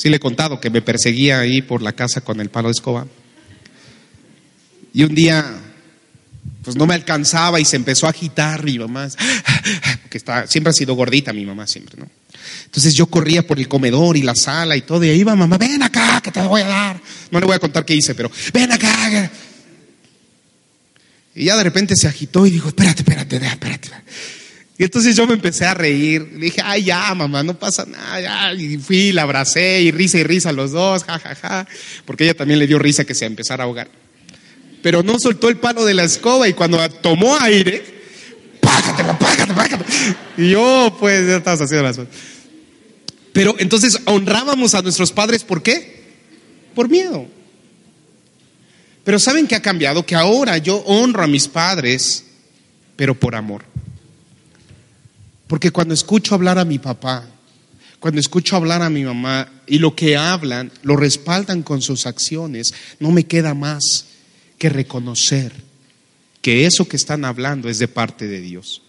Sí 0.00 0.08
le 0.08 0.16
he 0.16 0.20
contado 0.20 0.58
que 0.60 0.70
me 0.70 0.80
perseguía 0.80 1.40
ahí 1.40 1.60
por 1.60 1.82
la 1.82 1.92
casa 1.92 2.22
con 2.22 2.40
el 2.40 2.48
palo 2.48 2.68
de 2.68 2.72
escoba. 2.72 3.06
Y 4.94 5.04
un 5.04 5.14
día, 5.14 5.44
pues 6.62 6.74
no 6.74 6.86
me 6.86 6.94
alcanzaba 6.94 7.60
y 7.60 7.66
se 7.66 7.76
empezó 7.76 8.06
a 8.06 8.08
agitar 8.08 8.66
y 8.66 8.78
mamá, 8.78 9.10
que 10.08 10.16
está, 10.16 10.46
siempre 10.46 10.70
ha 10.70 10.72
sido 10.72 10.94
gordita 10.94 11.34
mi 11.34 11.44
mamá, 11.44 11.66
siempre, 11.66 12.00
¿no? 12.00 12.08
Entonces 12.64 12.94
yo 12.94 13.08
corría 13.08 13.46
por 13.46 13.58
el 13.58 13.68
comedor 13.68 14.16
y 14.16 14.22
la 14.22 14.34
sala 14.34 14.74
y 14.74 14.80
todo, 14.80 15.04
y 15.04 15.10
ahí 15.10 15.20
iba 15.20 15.36
mamá, 15.36 15.58
ven 15.58 15.82
acá, 15.82 16.22
que 16.22 16.30
te 16.30 16.40
voy 16.40 16.62
a 16.62 16.68
dar. 16.68 17.00
No 17.30 17.38
le 17.38 17.44
voy 17.44 17.56
a 17.56 17.58
contar 17.58 17.84
qué 17.84 17.94
hice, 17.94 18.14
pero 18.14 18.30
ven 18.54 18.72
acá. 18.72 19.30
Y 21.34 21.44
ya 21.44 21.58
de 21.58 21.62
repente 21.62 21.94
se 21.94 22.08
agitó 22.08 22.46
y 22.46 22.50
dijo, 22.50 22.68
espérate, 22.68 23.02
espérate, 23.02 23.36
espérate. 23.36 23.90
Y 24.80 24.84
entonces 24.84 25.14
yo 25.14 25.26
me 25.26 25.34
empecé 25.34 25.66
a 25.66 25.74
reír. 25.74 26.38
Dije, 26.38 26.62
ay, 26.64 26.84
ya, 26.84 27.14
mamá, 27.14 27.42
no 27.42 27.52
pasa 27.52 27.84
nada. 27.84 28.18
Ya. 28.18 28.54
Y 28.54 28.78
fui, 28.78 29.12
la 29.12 29.24
abracé 29.24 29.82
y 29.82 29.90
risa 29.90 30.16
y 30.16 30.22
risa 30.22 30.52
los 30.52 30.70
dos, 30.70 31.04
ja, 31.04 31.18
ja, 31.18 31.34
ja. 31.34 31.68
Porque 32.06 32.24
ella 32.24 32.32
también 32.32 32.58
le 32.58 32.66
dio 32.66 32.78
risa 32.78 33.04
que 33.04 33.14
se 33.14 33.26
empezara 33.26 33.62
a 33.62 33.66
ahogar. 33.66 33.90
Pero 34.82 35.02
no 35.02 35.18
soltó 35.18 35.50
el 35.50 35.58
palo 35.58 35.84
de 35.84 35.92
la 35.92 36.04
escoba 36.04 36.48
y 36.48 36.54
cuando 36.54 36.78
tomó 37.02 37.36
aire, 37.40 37.84
págatelo, 38.62 39.18
págatelo, 39.18 39.54
págatelo. 39.54 39.84
Y 40.38 40.48
yo, 40.48 40.96
pues, 40.98 41.26
ya 41.26 41.36
estabas 41.36 41.60
haciendo 41.60 41.86
las 41.86 42.00
Pero 43.34 43.56
entonces 43.58 44.00
honrábamos 44.06 44.74
a 44.74 44.80
nuestros 44.80 45.12
padres, 45.12 45.44
¿por 45.44 45.62
qué? 45.62 46.04
Por 46.74 46.88
miedo. 46.88 47.26
Pero 49.04 49.18
¿saben 49.18 49.46
qué 49.46 49.56
ha 49.56 49.60
cambiado? 49.60 50.06
Que 50.06 50.14
ahora 50.14 50.56
yo 50.56 50.76
honro 50.86 51.22
a 51.22 51.26
mis 51.26 51.48
padres, 51.48 52.24
pero 52.96 53.14
por 53.14 53.34
amor. 53.34 53.69
Porque 55.50 55.72
cuando 55.72 55.94
escucho 55.94 56.36
hablar 56.36 56.60
a 56.60 56.64
mi 56.64 56.78
papá, 56.78 57.28
cuando 57.98 58.20
escucho 58.20 58.54
hablar 58.54 58.82
a 58.82 58.88
mi 58.88 59.02
mamá 59.02 59.50
y 59.66 59.80
lo 59.80 59.96
que 59.96 60.16
hablan 60.16 60.70
lo 60.82 60.94
respaldan 60.94 61.64
con 61.64 61.82
sus 61.82 62.06
acciones, 62.06 62.72
no 63.00 63.10
me 63.10 63.24
queda 63.24 63.52
más 63.52 64.06
que 64.58 64.68
reconocer 64.68 65.52
que 66.40 66.66
eso 66.66 66.86
que 66.86 66.94
están 66.94 67.24
hablando 67.24 67.68
es 67.68 67.80
de 67.80 67.88
parte 67.88 68.28
de 68.28 68.40
Dios. 68.40 68.82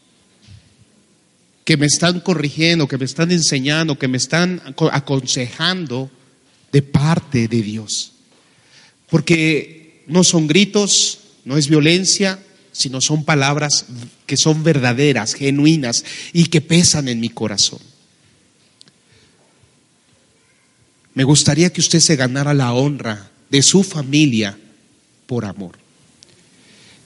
Que 1.65 1.77
me 1.77 1.87
están 1.87 2.19
corrigiendo, 2.19 2.87
que 2.87 2.99
me 2.99 3.05
están 3.05 3.31
enseñando, 3.31 3.97
que 3.97 4.07
me 4.07 4.17
están 4.17 4.61
aconsejando 4.91 6.11
de 6.71 6.83
parte 6.83 7.47
de 7.47 7.63
Dios. 7.63 8.11
Porque 9.09 10.03
no 10.05 10.23
son 10.23 10.45
gritos, 10.45 11.21
no 11.43 11.57
es 11.57 11.67
violencia, 11.67 12.37
sino 12.71 13.01
son 13.01 13.25
palabras 13.25 13.85
que 14.25 14.37
son 14.37 14.63
verdaderas, 14.63 15.33
genuinas 15.33 16.05
y 16.33 16.45
que 16.45 16.61
pesan 16.61 17.07
en 17.07 17.19
mi 17.19 17.29
corazón. 17.29 17.79
Me 21.13 21.23
gustaría 21.23 21.71
que 21.71 21.81
usted 21.81 21.99
se 21.99 22.15
ganara 22.15 22.53
la 22.53 22.73
honra 22.73 23.29
de 23.49 23.61
su 23.61 23.83
familia 23.83 24.57
por 25.27 25.45
amor. 25.45 25.77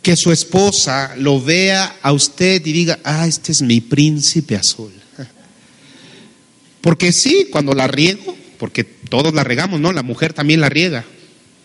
Que 0.04 0.16
su 0.16 0.32
esposa 0.32 1.16
lo 1.18 1.42
vea 1.42 1.98
a 2.04 2.12
usted 2.12 2.64
y 2.66 2.72
diga, 2.72 3.00
ah, 3.04 3.28
este 3.28 3.52
es 3.52 3.64
mi 3.64 3.82
príncipe 3.82 4.56
azul. 4.56 4.92
Porque 6.82 7.12
sí, 7.12 7.48
cuando 7.52 7.74
la 7.74 7.88
riego, 7.88 8.38
porque 8.60 8.84
todos 8.84 9.34
la 9.34 9.44
regamos, 9.44 9.80
¿no? 9.80 9.92
La 9.92 10.04
mujer 10.04 10.34
también 10.34 10.62
la 10.62 10.70
riega, 10.70 11.04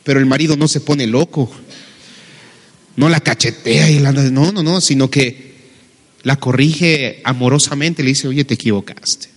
pero 0.03 0.19
el 0.19 0.27
marido 0.27 0.57
no 0.57 0.67
se 0.67 0.81
pone 0.81 1.07
loco, 1.07 1.51
no 3.01 3.09
la 3.09 3.21
cachetea 3.21 3.89
y 3.89 3.99
la... 3.99 4.13
No, 4.13 4.53
no, 4.53 4.63
no, 4.63 4.79
sino 4.83 5.11
que 5.11 5.55
la 6.23 6.37
corrige 6.37 7.23
amorosamente, 7.25 8.03
le 8.03 8.11
dice, 8.11 8.29
oye, 8.29 8.45
te 8.45 8.53
equivocaste, 8.53 9.29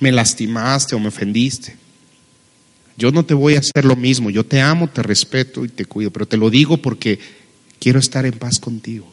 me 0.00 0.10
lastimaste 0.10 0.94
o 0.94 0.98
me 0.98 1.08
ofendiste. 1.08 1.76
Yo 2.96 3.12
no 3.12 3.26
te 3.26 3.34
voy 3.34 3.56
a 3.56 3.58
hacer 3.58 3.84
lo 3.84 3.96
mismo, 3.96 4.30
yo 4.30 4.46
te 4.46 4.62
amo, 4.62 4.88
te 4.88 5.02
respeto 5.02 5.66
y 5.66 5.68
te 5.68 5.84
cuido, 5.84 6.10
pero 6.10 6.24
te 6.24 6.38
lo 6.38 6.48
digo 6.48 6.78
porque 6.78 7.18
quiero 7.78 7.98
estar 7.98 8.24
en 8.24 8.32
paz 8.32 8.58
contigo. 8.58 9.12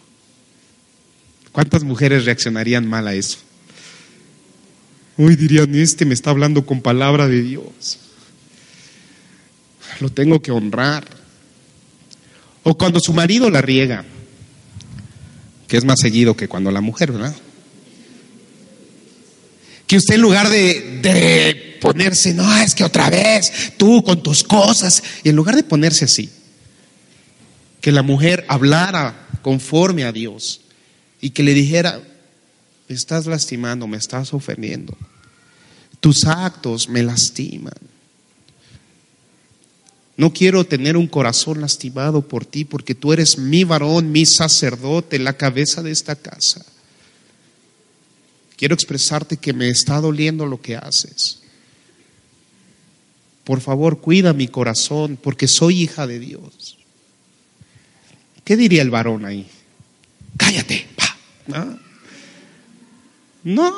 ¿Cuántas 1.52 1.84
mujeres 1.84 2.24
reaccionarían 2.24 2.88
mal 2.88 3.06
a 3.06 3.16
eso? 3.16 3.40
Uy, 5.18 5.36
dirían, 5.36 5.76
este 5.76 6.06
me 6.06 6.14
está 6.14 6.30
hablando 6.30 6.66
con 6.66 6.82
palabra 6.82 7.28
de 7.28 7.42
Dios. 7.42 8.00
Lo 10.00 10.10
tengo 10.10 10.42
que 10.42 10.52
honrar. 10.52 11.19
O 12.70 12.78
cuando 12.78 13.00
su 13.00 13.14
marido 13.14 13.50
la 13.50 13.64
riega, 13.64 14.06
que 15.68 15.76
es 15.76 15.86
más 15.86 16.00
seguido 16.00 16.38
que 16.38 16.48
cuando 16.48 16.70
la 16.70 16.82
mujer, 16.82 17.12
¿verdad? 17.12 17.36
Que 19.88 19.98
usted 19.98 20.14
en 20.14 20.22
lugar 20.22 20.50
de, 20.50 21.00
de 21.02 21.80
ponerse, 21.82 22.32
no, 22.36 22.56
es 22.58 22.76
que 22.76 22.84
otra 22.84 23.10
vez, 23.10 23.74
tú 23.76 24.04
con 24.04 24.22
tus 24.22 24.44
cosas, 24.44 25.02
y 25.24 25.30
en 25.30 25.36
lugar 25.36 25.56
de 25.56 25.64
ponerse 25.64 26.06
así, 26.06 26.30
que 27.82 27.92
la 27.92 28.04
mujer 28.04 28.46
hablara 28.48 29.28
conforme 29.42 30.04
a 30.04 30.12
Dios 30.12 30.62
y 31.22 31.32
que 31.32 31.42
le 31.42 31.56
dijera, 31.56 32.00
me 32.88 32.96
estás 32.96 33.26
lastimando, 33.26 33.88
me 33.88 33.98
estás 33.98 34.32
ofendiendo. 34.32 34.96
Tus 36.00 36.24
actos 36.28 36.88
me 36.88 37.02
lastiman. 37.02 37.74
No 40.20 40.34
quiero 40.34 40.66
tener 40.66 40.98
un 40.98 41.08
corazón 41.08 41.62
lastimado 41.62 42.28
por 42.28 42.46
ti 42.46 42.66
porque 42.66 42.94
tú 42.94 43.14
eres 43.14 43.38
mi 43.38 43.64
varón, 43.64 44.12
mi 44.12 44.26
sacerdote, 44.26 45.18
la 45.18 45.38
cabeza 45.38 45.82
de 45.82 45.92
esta 45.92 46.18
casa. 46.18 46.66
Quiero 48.58 48.76
expresarte 48.76 49.38
que 49.38 49.54
me 49.54 49.70
está 49.70 50.02
doliendo 50.02 50.46
lo 50.46 50.62
que 50.62 50.76
haces. 50.76 51.40
Por 53.46 53.62
favor, 53.62 54.02
cuida 54.02 54.34
mi 54.34 54.50
corazón 54.50 55.18
porque 55.24 55.48
soy 55.48 55.84
hija 55.84 56.06
de 56.06 56.20
Dios. 56.20 56.78
¿Qué 58.44 58.58
diría 58.58 58.82
el 58.82 58.90
varón 58.90 59.24
ahí? 59.24 59.48
Cállate. 60.36 60.86
¿No? 61.48 61.80
No, 63.46 63.74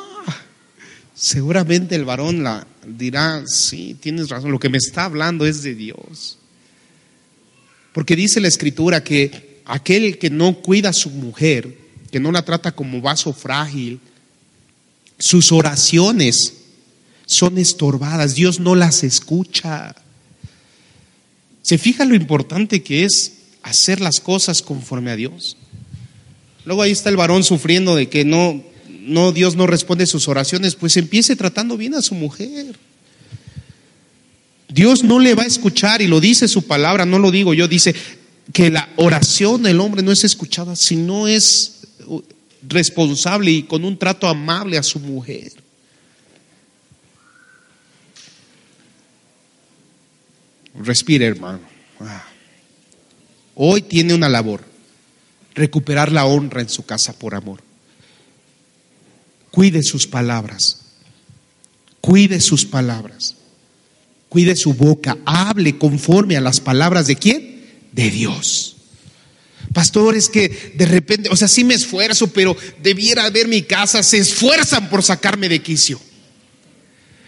seguramente 1.14 1.94
el 1.94 2.04
varón 2.04 2.44
la 2.44 2.66
dirá, 2.86 3.44
sí, 3.48 3.96
tienes 4.00 4.30
razón, 4.30 4.52
lo 4.52 4.60
que 4.60 4.70
me 4.70 4.78
está 4.78 5.06
hablando 5.06 5.46
es 5.46 5.64
de 5.64 5.76
Dios. 5.76 6.38
Porque 7.94 8.16
dice 8.16 8.40
la 8.40 8.48
escritura 8.48 9.04
que 9.04 9.62
aquel 9.66 10.18
que 10.18 10.30
no 10.30 10.62
cuida 10.62 10.90
a 10.90 10.94
su 10.94 11.10
mujer, 11.10 11.78
que 12.12 12.20
no 12.20 12.32
la 12.32 12.44
trata 12.44 12.72
como 12.72 13.02
vaso 13.02 13.34
frágil, 13.34 14.00
sus 15.18 15.52
oraciones 15.52 16.54
son 17.26 17.58
estorbadas, 17.58 18.36
Dios 18.36 18.60
no 18.60 18.76
las 18.76 19.04
escucha. 19.04 19.96
¿Se 21.62 21.78
fija 21.78 22.06
lo 22.06 22.16
importante 22.16 22.84
que 22.84 23.06
es 23.06 23.34
hacer 23.64 24.02
las 24.02 24.20
cosas 24.20 24.62
conforme 24.62 25.12
a 25.12 25.16
Dios? 25.16 25.58
Luego 26.66 26.82
ahí 26.82 26.92
está 26.92 27.10
el 27.10 27.18
varón 27.18 27.44
sufriendo 27.44 27.96
de 27.96 28.10
que 28.10 28.26
no, 28.26 28.64
no, 29.02 29.32
Dios 29.32 29.56
no 29.56 29.66
responde 29.66 30.06
sus 30.06 30.28
oraciones, 30.28 30.76
pues 30.76 30.96
empiece 30.96 31.36
tratando 31.36 31.76
bien 31.76 31.96
a 31.96 32.02
su 32.02 32.14
mujer. 32.14 32.78
Dios 34.70 35.04
no 35.04 35.20
le 35.20 35.34
va 35.34 35.44
a 35.44 35.48
escuchar 35.48 36.02
y 36.02 36.08
lo 36.08 36.22
dice 36.22 36.48
su 36.48 36.68
palabra, 36.68 37.06
no 37.06 37.20
lo 37.20 37.32
digo 37.32 37.54
yo, 37.54 37.68
dice 37.68 37.96
que 38.54 38.70
la 38.70 38.90
oración 38.98 39.64
del 39.64 39.80
hombre 39.80 40.04
no 40.04 40.12
es 40.12 40.24
escuchada 40.24 40.76
si 40.76 40.96
no 40.96 41.28
es 41.28 41.88
responsable 42.68 43.52
y 43.52 43.64
con 43.64 43.84
un 43.84 43.98
trato 43.98 44.28
amable 44.28 44.78
a 44.78 44.84
su 44.84 45.00
mujer. 45.00 45.52
Respire, 50.76 51.26
hermano. 51.26 51.60
Hoy 53.56 53.82
tiene 53.82 54.14
una 54.14 54.30
labor, 54.30 54.64
recuperar 55.54 56.12
la 56.12 56.26
honra 56.26 56.62
en 56.62 56.70
su 56.70 56.86
casa 56.86 57.18
por 57.18 57.36
amor. 57.36 57.71
Cuide 59.52 59.84
sus 59.84 60.08
palabras. 60.08 60.78
Cuide 62.00 62.40
sus 62.40 62.66
palabras. 62.66 63.36
Cuide 64.30 64.56
su 64.56 64.74
boca. 64.74 65.18
Hable 65.26 65.78
conforme 65.78 66.38
a 66.38 66.42
las 66.42 66.60
palabras 66.60 67.08
de 67.08 67.18
quién? 67.18 67.66
De 67.92 68.10
Dios. 68.10 68.78
Pastor, 69.74 70.16
es 70.16 70.30
que 70.30 70.74
de 70.76 70.86
repente, 70.86 71.30
o 71.30 71.36
sea, 71.36 71.48
sí 71.48 71.64
me 71.64 71.74
esfuerzo, 71.74 72.28
pero 72.28 72.56
debiera 72.82 73.30
ver 73.30 73.48
mi 73.48 73.62
casa, 73.62 74.04
se 74.04 74.18
esfuerzan 74.18 74.90
por 74.90 75.04
sacarme 75.04 75.48
de 75.48 75.62
quicio. 75.62 76.00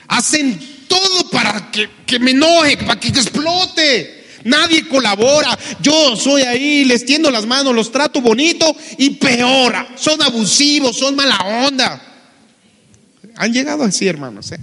Hacen 0.07 0.59
todo 0.87 1.29
para 1.29 1.71
que, 1.71 1.89
que 2.05 2.19
me 2.19 2.31
enoje, 2.31 2.77
para 2.77 2.99
que 2.99 3.09
explote. 3.09 4.23
Nadie 4.45 4.87
colabora. 4.87 5.57
Yo 5.81 6.15
soy 6.17 6.41
ahí, 6.41 6.83
les 6.85 7.05
tiendo 7.05 7.31
las 7.31 7.45
manos, 7.45 7.73
los 7.73 7.91
trato 7.91 8.21
bonito 8.21 8.75
y 8.97 9.11
peora. 9.11 9.95
Son 9.97 10.21
abusivos, 10.21 10.97
son 10.97 11.15
mala 11.15 11.37
onda. 11.67 12.12
Han 13.35 13.53
llegado 13.53 13.83
así, 13.83 14.07
hermanos. 14.07 14.51
¿eh? 14.51 14.59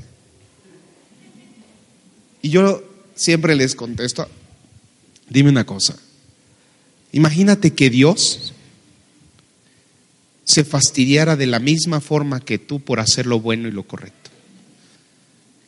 Y 2.42 2.50
yo 2.50 2.82
siempre 3.14 3.54
les 3.54 3.74
contesto, 3.74 4.28
dime 5.28 5.50
una 5.50 5.66
cosa. 5.66 5.96
Imagínate 7.12 7.72
que 7.72 7.90
Dios 7.90 8.52
se 10.44 10.64
fastidiara 10.64 11.36
de 11.36 11.46
la 11.46 11.58
misma 11.58 12.00
forma 12.00 12.40
que 12.40 12.58
tú 12.58 12.80
por 12.80 13.00
hacer 13.00 13.26
lo 13.26 13.40
bueno 13.40 13.68
y 13.68 13.72
lo 13.72 13.84
correcto. 13.84 14.30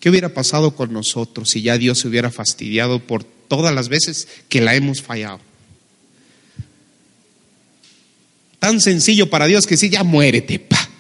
¿Qué 0.01 0.11
hubiera 0.11 0.31
pasado 0.31 0.75
con 0.75 0.93
nosotros 0.93 1.51
si 1.51 1.63
ya 1.63 1.79
Dios 1.79 2.01
se 2.01 2.09
hubiera 2.09 2.31
fastidiado 2.31 2.99
por 2.99 3.23
todas 3.23 3.73
las 3.73 3.89
veces 3.89 4.27
que 4.49 4.61
la 4.61 4.75
hemos 4.75 5.01
fallado? 5.01 5.41
Tan 8.59 8.81
sencillo 8.81 9.31
para 9.31 9.47
Dios 9.47 9.67
que 9.67 9.77
si 9.77 9.91
ya 9.91 10.03
muérete, 10.03 10.59
pa. 10.59 10.92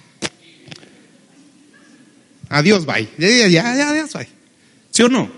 Adiós, 2.52 2.84
bye. 2.84 3.08
Ya, 3.16 3.48
ya, 3.48 3.88
adiós, 3.88 4.12
bye. 4.12 4.28
¿Sí 4.90 5.02
o 5.02 5.08
no? 5.08 5.30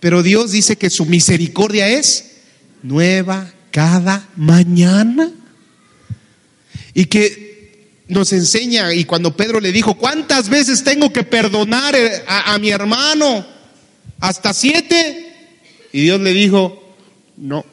Pero 0.00 0.24
Dios 0.24 0.50
dice 0.50 0.76
que 0.76 0.90
su 0.90 1.06
misericordia 1.06 1.88
es 1.88 2.38
nueva 2.82 3.52
cada 3.70 4.28
mañana. 4.34 5.30
Y 6.92 7.04
que 7.04 7.86
nos 8.08 8.32
enseña, 8.32 8.92
y 8.92 9.04
cuando 9.04 9.36
Pedro 9.36 9.60
le 9.60 9.70
dijo, 9.70 9.94
¿cuántas 9.94 10.48
veces 10.48 10.82
tengo 10.82 11.12
que 11.12 11.22
perdonar 11.22 11.94
eh, 11.94 12.24
a 12.26 12.58
mi 12.58 12.70
hermano? 12.70 13.46
¿Hasta 14.18 14.52
siete? 14.52 15.32
Y 15.92 16.02
Dios 16.02 16.20
le 16.20 16.34
dijo, 16.34 16.96
no, 17.36 17.64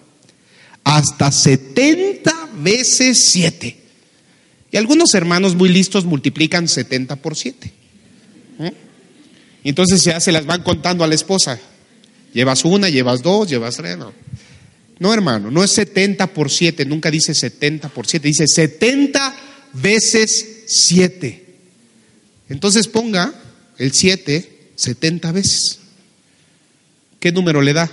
hasta 0.84 1.32
setenta 1.32 2.48
veces 2.60 3.18
siete. 3.18 3.87
Y 4.72 4.78
algunos 4.78 5.14
hermanos 5.14 5.56
muy 5.56 5.70
listos 5.70 6.06
multiplican 6.06 6.68
70 6.68 7.16
por 7.18 7.36
7. 7.36 7.72
¿Eh? 8.60 8.74
Y 9.64 9.70
entonces 9.70 10.04
ya 10.04 10.20
se 10.20 10.32
las 10.32 10.46
van 10.46 10.64
contando 10.64 11.04
a 11.04 11.08
la 11.08 11.16
esposa. 11.16 11.60
Llevas 12.34 12.66
una, 12.66 12.90
llevas 12.90 13.22
dos, 13.22 13.50
llevas 13.50 13.78
tres. 13.78 13.98
No, 13.98 14.14
no 15.00 15.14
hermano, 15.14 15.52
no 15.52 15.64
es 15.64 15.72
70 15.72 16.28
por 16.34 16.52
7, 16.52 16.86
nunca 16.86 17.10
dice 17.10 17.34
70 17.34 17.90
por 17.90 18.08
7, 18.08 18.28
dice 18.28 18.46
70 18.48 19.36
veces 19.74 20.64
7. 20.68 21.46
Entonces 22.50 22.88
ponga 22.88 23.34
el 23.78 23.94
7 23.94 24.58
70 24.78 25.32
veces. 25.32 25.80
¿Qué 27.20 27.32
número 27.32 27.62
le 27.62 27.74
da? 27.74 27.92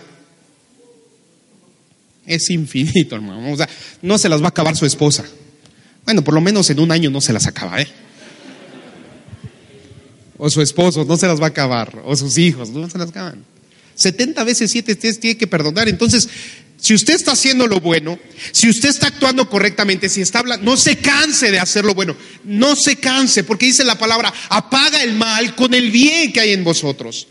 Es 2.27 2.51
infinito, 2.51 3.17
hermano. 3.17 3.53
O 3.53 3.57
sea, 3.57 3.69
no 4.03 4.19
se 4.19 4.29
las 4.29 4.41
va 4.43 4.47
a 4.47 4.49
acabar 4.51 4.77
su 4.77 4.87
esposa. 4.87 5.25
Bueno, 6.05 6.23
por 6.23 6.35
lo 6.35 6.41
menos 6.41 6.69
en 6.71 6.81
un 6.81 6.93
año 6.93 7.11
no 7.11 7.21
se 7.21 7.33
las 7.33 7.47
acaba, 7.47 7.81
¿eh? 7.81 7.89
O 10.37 10.51
su 10.51 10.61
esposo 10.61 11.05
no 11.05 11.17
se 11.17 11.27
las 11.27 11.41
va 11.41 11.47
a 11.47 11.49
acabar. 11.49 12.03
O 12.05 12.17
sus 12.17 12.37
hijos 12.39 12.71
no 12.71 12.89
se 12.91 12.99
las 12.99 13.11
acaban. 13.11 13.45
70 13.95 14.45
veces 14.45 14.71
7 14.71 14.93
usted 14.93 15.19
tiene 15.21 15.37
que 15.39 15.47
perdonar. 15.47 15.89
Entonces, 15.89 16.29
si 16.77 16.93
usted 16.93 17.15
está 17.15 17.33
haciendo 17.33 17.67
lo 17.67 17.81
bueno, 17.81 18.19
si 18.53 18.69
usted 18.69 18.91
está 18.91 19.07
actuando 19.07 19.49
correctamente, 19.49 20.09
si 20.09 20.21
está 20.21 20.41
hablando, 20.41 20.65
no 20.71 20.77
se 20.77 20.97
canse 20.97 21.51
de 21.51 21.59
hacer 21.59 21.85
lo 21.85 21.95
bueno. 21.95 22.17
No 22.45 22.77
se 22.77 22.97
canse, 22.97 23.45
porque 23.45 23.67
dice 23.67 23.85
la 23.85 23.97
palabra, 23.97 24.33
apaga 24.51 25.03
el 25.03 25.15
mal 25.15 25.55
con 25.55 25.73
el 25.73 25.91
bien 25.91 26.33
que 26.33 26.41
hay 26.41 26.53
en 26.53 26.65
vosotros. 26.65 27.29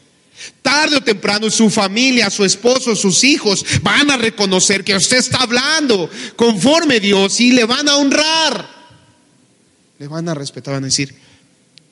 Tarde 0.62 0.98
o 0.98 1.04
temprano 1.04 1.50
su 1.50 1.69
familia, 1.69 2.30
su 2.30 2.43
esposo, 2.43 2.96
sus 2.96 3.24
hijos 3.24 3.65
van 3.82 4.10
a 4.12 4.17
reconocer 4.17 4.84
que 4.84 4.96
usted 4.96 5.17
está 5.17 5.38
hablando 5.38 6.10
conforme 6.36 7.00
Dios 7.00 7.39
y 7.39 7.52
le 7.52 7.65
van 7.65 7.88
a 7.88 7.98
honrar. 7.98 8.69
Le 10.00 10.08
van 10.08 10.28
a 10.28 10.34
respetar, 10.34 10.74
van 10.74 10.84
a 10.84 10.88
decir, 10.88 11.15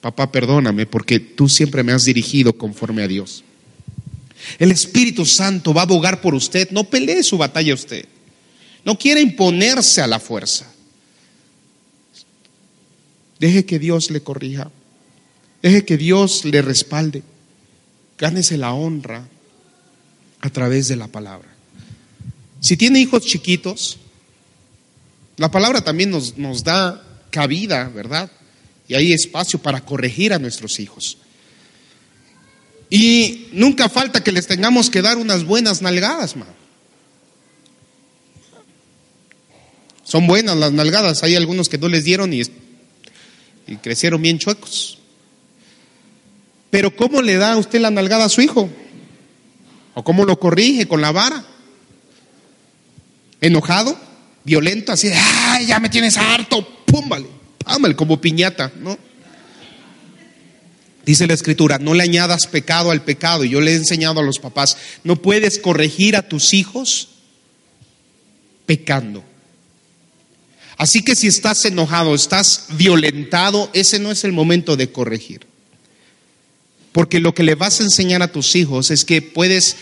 papá, 0.01 0.31
perdóname 0.31 0.85
porque 0.85 1.19
tú 1.19 1.47
siempre 1.47 1.83
me 1.83 1.93
has 1.93 2.03
dirigido 2.03 2.53
conforme 2.53 3.03
a 3.03 3.07
Dios. 3.07 3.43
El 4.57 4.71
Espíritu 4.71 5.25
Santo 5.25 5.73
va 5.73 5.81
a 5.81 5.85
abogar 5.85 6.19
por 6.19 6.33
usted, 6.33 6.69
no 6.71 6.83
pelee 6.83 7.23
su 7.23 7.37
batalla 7.37 7.73
usted. 7.73 8.05
No 8.83 8.97
quiere 8.97 9.21
imponerse 9.21 10.01
a 10.01 10.07
la 10.07 10.19
fuerza. 10.19 10.71
Deje 13.39 13.65
que 13.65 13.79
Dios 13.79 14.09
le 14.11 14.21
corrija. 14.21 14.71
Deje 15.61 15.85
que 15.85 15.97
Dios 15.97 16.45
le 16.45 16.61
respalde. 16.61 17.23
Gánese 18.21 18.55
la 18.55 18.71
honra 18.71 19.27
a 20.41 20.49
través 20.51 20.87
de 20.87 20.95
la 20.95 21.07
palabra. 21.07 21.49
Si 22.59 22.77
tiene 22.77 22.99
hijos 22.99 23.25
chiquitos, 23.25 23.97
la 25.37 25.49
palabra 25.49 25.81
también 25.81 26.11
nos, 26.11 26.37
nos 26.37 26.63
da 26.63 27.03
cabida, 27.31 27.89
¿verdad? 27.89 28.31
Y 28.87 28.93
hay 28.93 29.11
espacio 29.11 29.59
para 29.59 29.81
corregir 29.81 30.33
a 30.33 30.39
nuestros 30.39 30.79
hijos. 30.79 31.17
Y 32.91 33.47
nunca 33.53 33.89
falta 33.89 34.23
que 34.23 34.31
les 34.31 34.45
tengamos 34.45 34.91
que 34.91 35.01
dar 35.01 35.17
unas 35.17 35.43
buenas 35.43 35.81
nalgadas, 35.81 36.35
man. 36.35 36.47
Son 40.03 40.27
buenas 40.27 40.57
las 40.57 40.73
nalgadas. 40.73 41.23
Hay 41.23 41.35
algunos 41.35 41.69
que 41.69 41.79
no 41.79 41.87
les 41.87 42.03
dieron 42.03 42.33
y, 42.33 42.43
y 43.65 43.77
crecieron 43.77 44.21
bien 44.21 44.37
chuecos. 44.37 45.00
Pero 46.71 46.95
¿cómo 46.95 47.21
le 47.21 47.35
da 47.35 47.57
usted 47.57 47.79
la 47.79 47.91
nalgada 47.91 48.25
a 48.25 48.29
su 48.29 48.41
hijo? 48.41 48.69
¿O 49.93 50.03
cómo 50.03 50.25
lo 50.25 50.39
corrige 50.39 50.87
con 50.87 51.01
la 51.01 51.11
vara? 51.11 51.45
¿Enojado? 53.41 53.99
¿Violento? 54.43 54.93
Así 54.93 55.09
de, 55.09 55.17
¡ay, 55.17 55.67
ya 55.67 55.79
me 55.79 55.89
tienes 55.89 56.17
harto! 56.17 56.65
¡Púmbale! 56.85 57.27
Ámale, 57.65 57.95
como 57.95 58.19
piñata, 58.19 58.71
¿no? 58.79 58.97
Dice 61.05 61.27
la 61.27 61.33
escritura, 61.33 61.77
no 61.77 61.93
le 61.93 62.03
añadas 62.03 62.47
pecado 62.47 62.91
al 62.91 63.03
pecado. 63.03 63.43
Yo 63.43 63.59
le 63.59 63.73
he 63.73 63.75
enseñado 63.75 64.19
a 64.19 64.23
los 64.23 64.39
papás, 64.39 64.77
no 65.03 65.17
puedes 65.17 65.59
corregir 65.59 66.15
a 66.15 66.27
tus 66.27 66.53
hijos 66.53 67.09
pecando. 68.65 69.23
Así 70.77 71.03
que 71.03 71.15
si 71.15 71.27
estás 71.27 71.65
enojado, 71.65 72.15
estás 72.15 72.67
violentado, 72.69 73.69
ese 73.73 73.99
no 73.99 74.11
es 74.11 74.23
el 74.23 74.31
momento 74.31 74.77
de 74.77 74.91
corregir. 74.91 75.50
Porque 76.91 77.19
lo 77.19 77.33
que 77.33 77.43
le 77.43 77.55
vas 77.55 77.79
a 77.79 77.83
enseñar 77.83 78.21
a 78.21 78.31
tus 78.31 78.55
hijos 78.55 78.91
es 78.91 79.05
que 79.05 79.21
puedes 79.21 79.77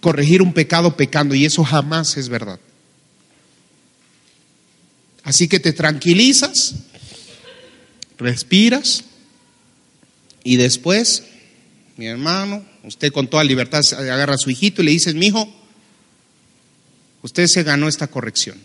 corregir 0.00 0.42
un 0.42 0.52
pecado 0.52 0.96
pecando 0.96 1.34
y 1.34 1.44
eso 1.44 1.64
jamás 1.64 2.16
es 2.16 2.28
verdad. 2.28 2.58
Así 5.22 5.48
que 5.48 5.60
te 5.60 5.72
tranquilizas, 5.72 6.74
respiras 8.18 9.04
y 10.42 10.56
después, 10.56 11.24
mi 11.96 12.06
hermano, 12.06 12.64
usted 12.84 13.12
con 13.12 13.28
toda 13.28 13.44
libertad 13.44 13.82
agarra 13.96 14.34
a 14.34 14.38
su 14.38 14.50
hijito 14.50 14.82
y 14.82 14.86
le 14.86 14.90
dice, 14.92 15.14
mi 15.14 15.26
hijo, 15.26 15.48
usted 17.22 17.46
se 17.46 17.62
ganó 17.62 17.88
esta 17.88 18.06
corrección. 18.06 18.58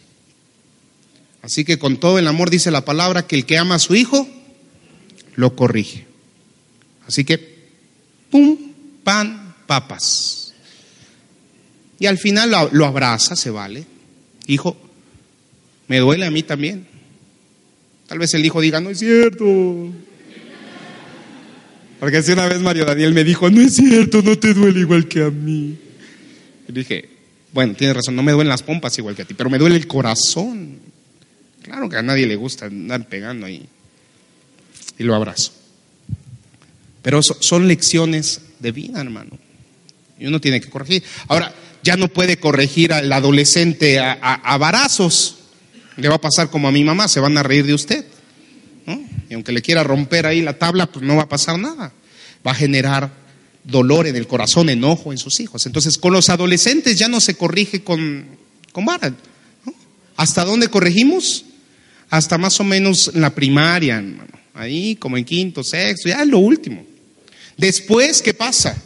Así 1.41 1.63
que 1.63 1.77
con 1.77 1.97
todo 1.97 2.17
el 2.17 2.27
amor 2.27 2.49
dice 2.49 2.71
la 2.71 2.85
palabra 2.85 3.27
que 3.27 3.35
el 3.35 3.45
que 3.45 3.57
ama 3.57 3.75
a 3.75 3.79
su 3.79 3.93
hijo, 3.93 4.27
lo 5.35 5.55
corrige. 5.55 6.07
Así 7.07 7.23
que 7.25 7.54
pum, 8.35 8.57
pan, 9.01 9.55
papas. 9.65 10.53
Y 11.99 12.05
al 12.05 12.17
final 12.17 12.51
lo, 12.73 12.85
abraza, 12.85 13.33
se 13.37 13.49
vale. 13.49 13.85
Hijo, 14.47 14.75
me 15.87 15.99
duele 15.99 16.25
a 16.25 16.31
mí 16.31 16.43
también. 16.43 16.85
Tal 18.07 18.19
vez 18.19 18.33
el 18.33 18.45
hijo 18.45 18.59
diga, 18.59 18.81
no 18.81 18.89
es 18.89 18.99
cierto. 18.99 19.45
Porque 22.01 22.17
así 22.17 22.33
una 22.33 22.45
vez 22.47 22.59
Mario 22.59 22.83
Daniel 22.83 23.13
me 23.13 23.23
dijo, 23.23 23.49
no 23.49 23.61
es 23.61 23.75
cierto, 23.75 24.21
no 24.21 24.37
te 24.37 24.53
duele 24.53 24.81
igual 24.81 25.07
que 25.07 25.23
a 25.23 25.31
mí. 25.31 25.77
Y 26.67 26.71
dije, 26.73 27.07
bueno, 27.53 27.73
tienes 27.73 27.95
razón, 27.95 28.17
no 28.17 28.23
me 28.23 28.33
duelen 28.33 28.49
las 28.49 28.63
pompas 28.63 28.97
igual 28.97 29.15
que 29.15 29.21
a 29.21 29.25
ti, 29.25 29.33
pero 29.33 29.49
me 29.49 29.57
duele 29.57 29.77
el 29.77 29.87
corazón. 29.87 30.79
Claro 31.61 31.87
que 31.87 31.95
a 31.95 32.01
nadie 32.01 32.27
le 32.27 32.35
gusta 32.35 32.65
andar 32.65 33.07
pegando 33.07 33.45
ahí. 33.45 33.65
Y 34.97 35.03
lo 35.05 35.15
abrazo. 35.15 35.64
Pero 37.05 37.21
son 37.21 37.67
lecciones 37.67 38.41
de 38.57 38.71
vida, 38.71 38.99
hermano. 38.99 39.37
Y 40.17 40.25
uno 40.25 40.41
tiene 40.41 40.59
que 40.59 40.71
corregir. 40.71 41.03
Ahora, 41.27 41.53
ya 41.83 41.97
no 41.97 42.07
puede 42.07 42.37
corregir 42.37 42.91
al 42.93 43.13
adolescente 43.13 43.99
a, 43.99 44.57
varazos. 44.57 45.35
Le 45.97 46.09
va 46.09 46.15
a 46.15 46.21
pasar 46.21 46.49
como 46.49 46.67
a 46.67 46.71
mi 46.71 46.83
mamá, 46.83 47.07
se 47.07 47.19
van 47.19 47.37
a 47.37 47.43
reír 47.43 47.63
de 47.67 47.75
usted. 47.75 48.05
Y 49.29 49.35
aunque 49.35 49.51
le 49.51 49.61
quiera 49.61 49.83
romper 49.83 50.25
ahí 50.25 50.41
la 50.41 50.57
tabla, 50.57 50.87
pues 50.87 51.05
no 51.05 51.15
va 51.15 51.21
a 51.21 51.29
pasar 51.29 51.59
nada. 51.59 51.93
Va 52.45 52.53
a 52.53 52.55
generar 52.55 53.11
dolor 53.63 54.07
en 54.07 54.15
el 54.15 54.25
corazón, 54.25 54.69
enojo 54.69 55.11
en 55.11 55.19
sus 55.19 55.39
hijos. 55.39 55.63
Entonces, 55.67 55.99
con 55.99 56.11
los 56.11 56.29
adolescentes 56.29 56.97
ya 56.97 57.07
no 57.07 57.21
se 57.21 57.35
corrige 57.35 57.83
con, 57.83 58.25
con 58.71 58.83
vara. 58.83 59.13
¿Hasta 60.17 60.43
dónde 60.43 60.69
corregimos? 60.69 61.45
Hasta 62.09 62.39
más 62.39 62.59
o 62.59 62.63
menos 62.63 63.11
en 63.13 63.21
la 63.21 63.29
primaria, 63.29 63.97
hermano. 63.97 64.33
Ahí, 64.55 64.95
como 64.95 65.17
en 65.17 65.23
quinto, 65.23 65.63
sexto, 65.63 66.09
ya 66.09 66.23
es 66.23 66.27
lo 66.27 66.39
último. 66.39 66.94
Después, 67.57 68.21
¿qué 68.21 68.33
pasa? 68.33 68.81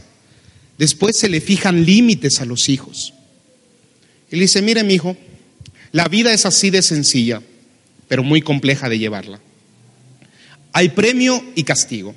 Después 0.78 1.18
se 1.18 1.30
le 1.30 1.42
fijan 1.42 1.86
límites 1.86 2.42
a 2.42 2.46
los 2.46 2.70
hijos. 2.70 3.14
Y 4.32 4.36
le 4.36 4.44
dice, 4.44 4.62
mire 4.62 4.84
mi 4.84 4.94
hijo, 4.94 5.18
la 5.92 6.08
vida 6.08 6.32
es 6.34 6.46
así 6.46 6.70
de 6.70 6.82
sencilla, 6.82 7.42
pero 8.08 8.24
muy 8.24 8.42
compleja 8.42 8.90
de 8.90 9.00
llevarla. 9.00 9.40
Hay 10.72 10.90
premio 10.90 11.44
y 11.56 11.64
castigo. 11.64 12.16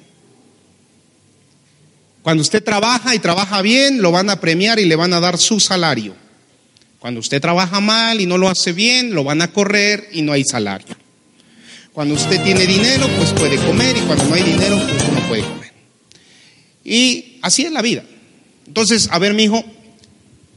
Cuando 2.22 2.42
usted 2.42 2.62
trabaja 2.62 3.14
y 3.14 3.18
trabaja 3.18 3.62
bien, 3.62 4.00
lo 4.00 4.12
van 4.12 4.30
a 4.30 4.40
premiar 4.40 4.78
y 4.78 4.84
le 4.84 4.94
van 4.94 5.12
a 5.12 5.20
dar 5.20 5.38
su 5.38 5.58
salario. 5.58 6.14
Cuando 7.00 7.18
usted 7.18 7.40
trabaja 7.40 7.80
mal 7.80 8.20
y 8.20 8.26
no 8.26 8.38
lo 8.38 8.48
hace 8.48 8.72
bien, 8.72 9.12
lo 9.12 9.24
van 9.24 9.42
a 9.42 9.52
correr 9.52 10.08
y 10.12 10.22
no 10.22 10.32
hay 10.32 10.44
salario. 10.44 10.94
Cuando 11.92 12.14
usted 12.14 12.40
tiene 12.44 12.64
dinero, 12.64 13.08
pues 13.16 13.32
puede 13.32 13.56
comer 13.56 13.96
y 13.96 14.00
cuando 14.02 14.24
no 14.24 14.34
hay 14.34 14.42
dinero, 14.44 14.78
pues 14.78 15.12
no 15.12 15.28
puede 15.28 15.42
comer. 15.42 15.71
Y 16.84 17.38
así 17.42 17.62
es 17.62 17.72
la 17.72 17.82
vida. 17.82 18.04
Entonces, 18.66 19.08
a 19.10 19.18
ver, 19.18 19.34
mi 19.34 19.44
hijo, 19.44 19.64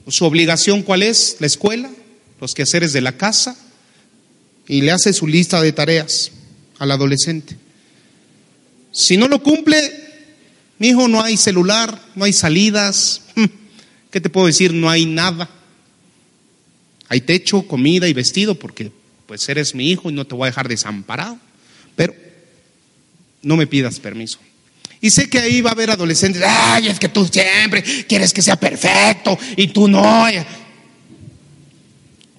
su 0.08 0.26
obligación 0.26 0.84
cuál 0.84 1.04
es? 1.04 1.38
La 1.40 1.48
escuela, 1.48 1.90
los 2.40 2.54
quehaceres 2.54 2.94
de 2.94 3.02
la 3.02 3.18
casa, 3.18 3.58
y 4.68 4.82
le 4.82 4.92
hace 4.92 5.14
su 5.14 5.28
lista 5.28 5.62
de 5.62 5.72
tareas 5.72 6.32
al 6.80 6.92
adolescente. 6.92 7.56
Si 8.92 9.18
no 9.18 9.28
lo 9.28 9.44
cumple, 9.44 9.78
mi 10.80 10.90
hijo, 10.90 11.08
no 11.08 11.22
hay 11.22 11.38
celular, 11.38 12.02
no 12.16 12.26
hay 12.26 12.34
salidas, 12.34 13.22
hmm, 13.36 13.46
¿qué 14.12 14.22
te 14.22 14.30
puedo 14.30 14.48
decir? 14.48 14.74
No 14.74 14.90
hay 14.90 15.06
nada. 15.06 15.50
Hay 17.08 17.22
techo, 17.22 17.68
comida 17.68 18.08
y 18.08 18.14
vestido, 18.14 18.56
porque 18.56 18.92
pues 19.28 19.48
eres 19.50 19.76
mi 19.76 19.92
hijo 19.92 20.10
y 20.10 20.14
no 20.14 20.26
te 20.26 20.36
voy 20.36 20.48
a 20.48 20.52
dejar 20.52 20.68
desamparado. 20.68 21.38
Pero 21.96 22.16
no 23.42 23.58
me 23.58 23.68
pidas 23.68 24.00
permiso. 24.00 24.40
Y 25.06 25.12
sé 25.12 25.30
que 25.30 25.38
ahí 25.38 25.62
va 25.62 25.70
a 25.70 25.74
haber 25.74 25.91
adolescentes, 25.91 26.41
ay, 26.44 26.88
es 26.88 26.98
que 26.98 27.10
tú 27.10 27.28
siempre 27.28 27.84
quieres 28.08 28.34
que 28.34 28.41
sea 28.41 28.56
perfecto 28.56 29.38
y 29.56 29.68
tú 29.68 29.88
no. 29.88 30.26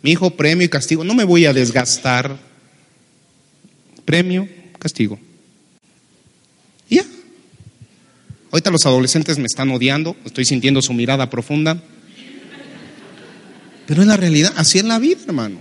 Mi 0.02 0.10
hijo, 0.10 0.30
premio 0.30 0.64
y 0.64 0.68
castigo, 0.68 1.04
no 1.04 1.14
me 1.14 1.22
voy 1.22 1.46
a 1.46 1.52
desgastar. 1.52 2.36
Premio, 4.04 4.48
castigo. 4.80 5.16
Ya. 6.90 7.04
Ahorita 8.50 8.72
los 8.72 8.84
adolescentes 8.84 9.38
me 9.38 9.46
están 9.46 9.70
odiando, 9.70 10.16
estoy 10.24 10.44
sintiendo 10.44 10.82
su 10.82 10.92
mirada 10.92 11.30
profunda. 11.30 11.80
Pero 13.86 14.02
es 14.02 14.08
la 14.08 14.16
realidad, 14.16 14.52
así 14.56 14.78
es 14.78 14.84
la 14.84 14.98
vida, 14.98 15.20
hermano. 15.24 15.60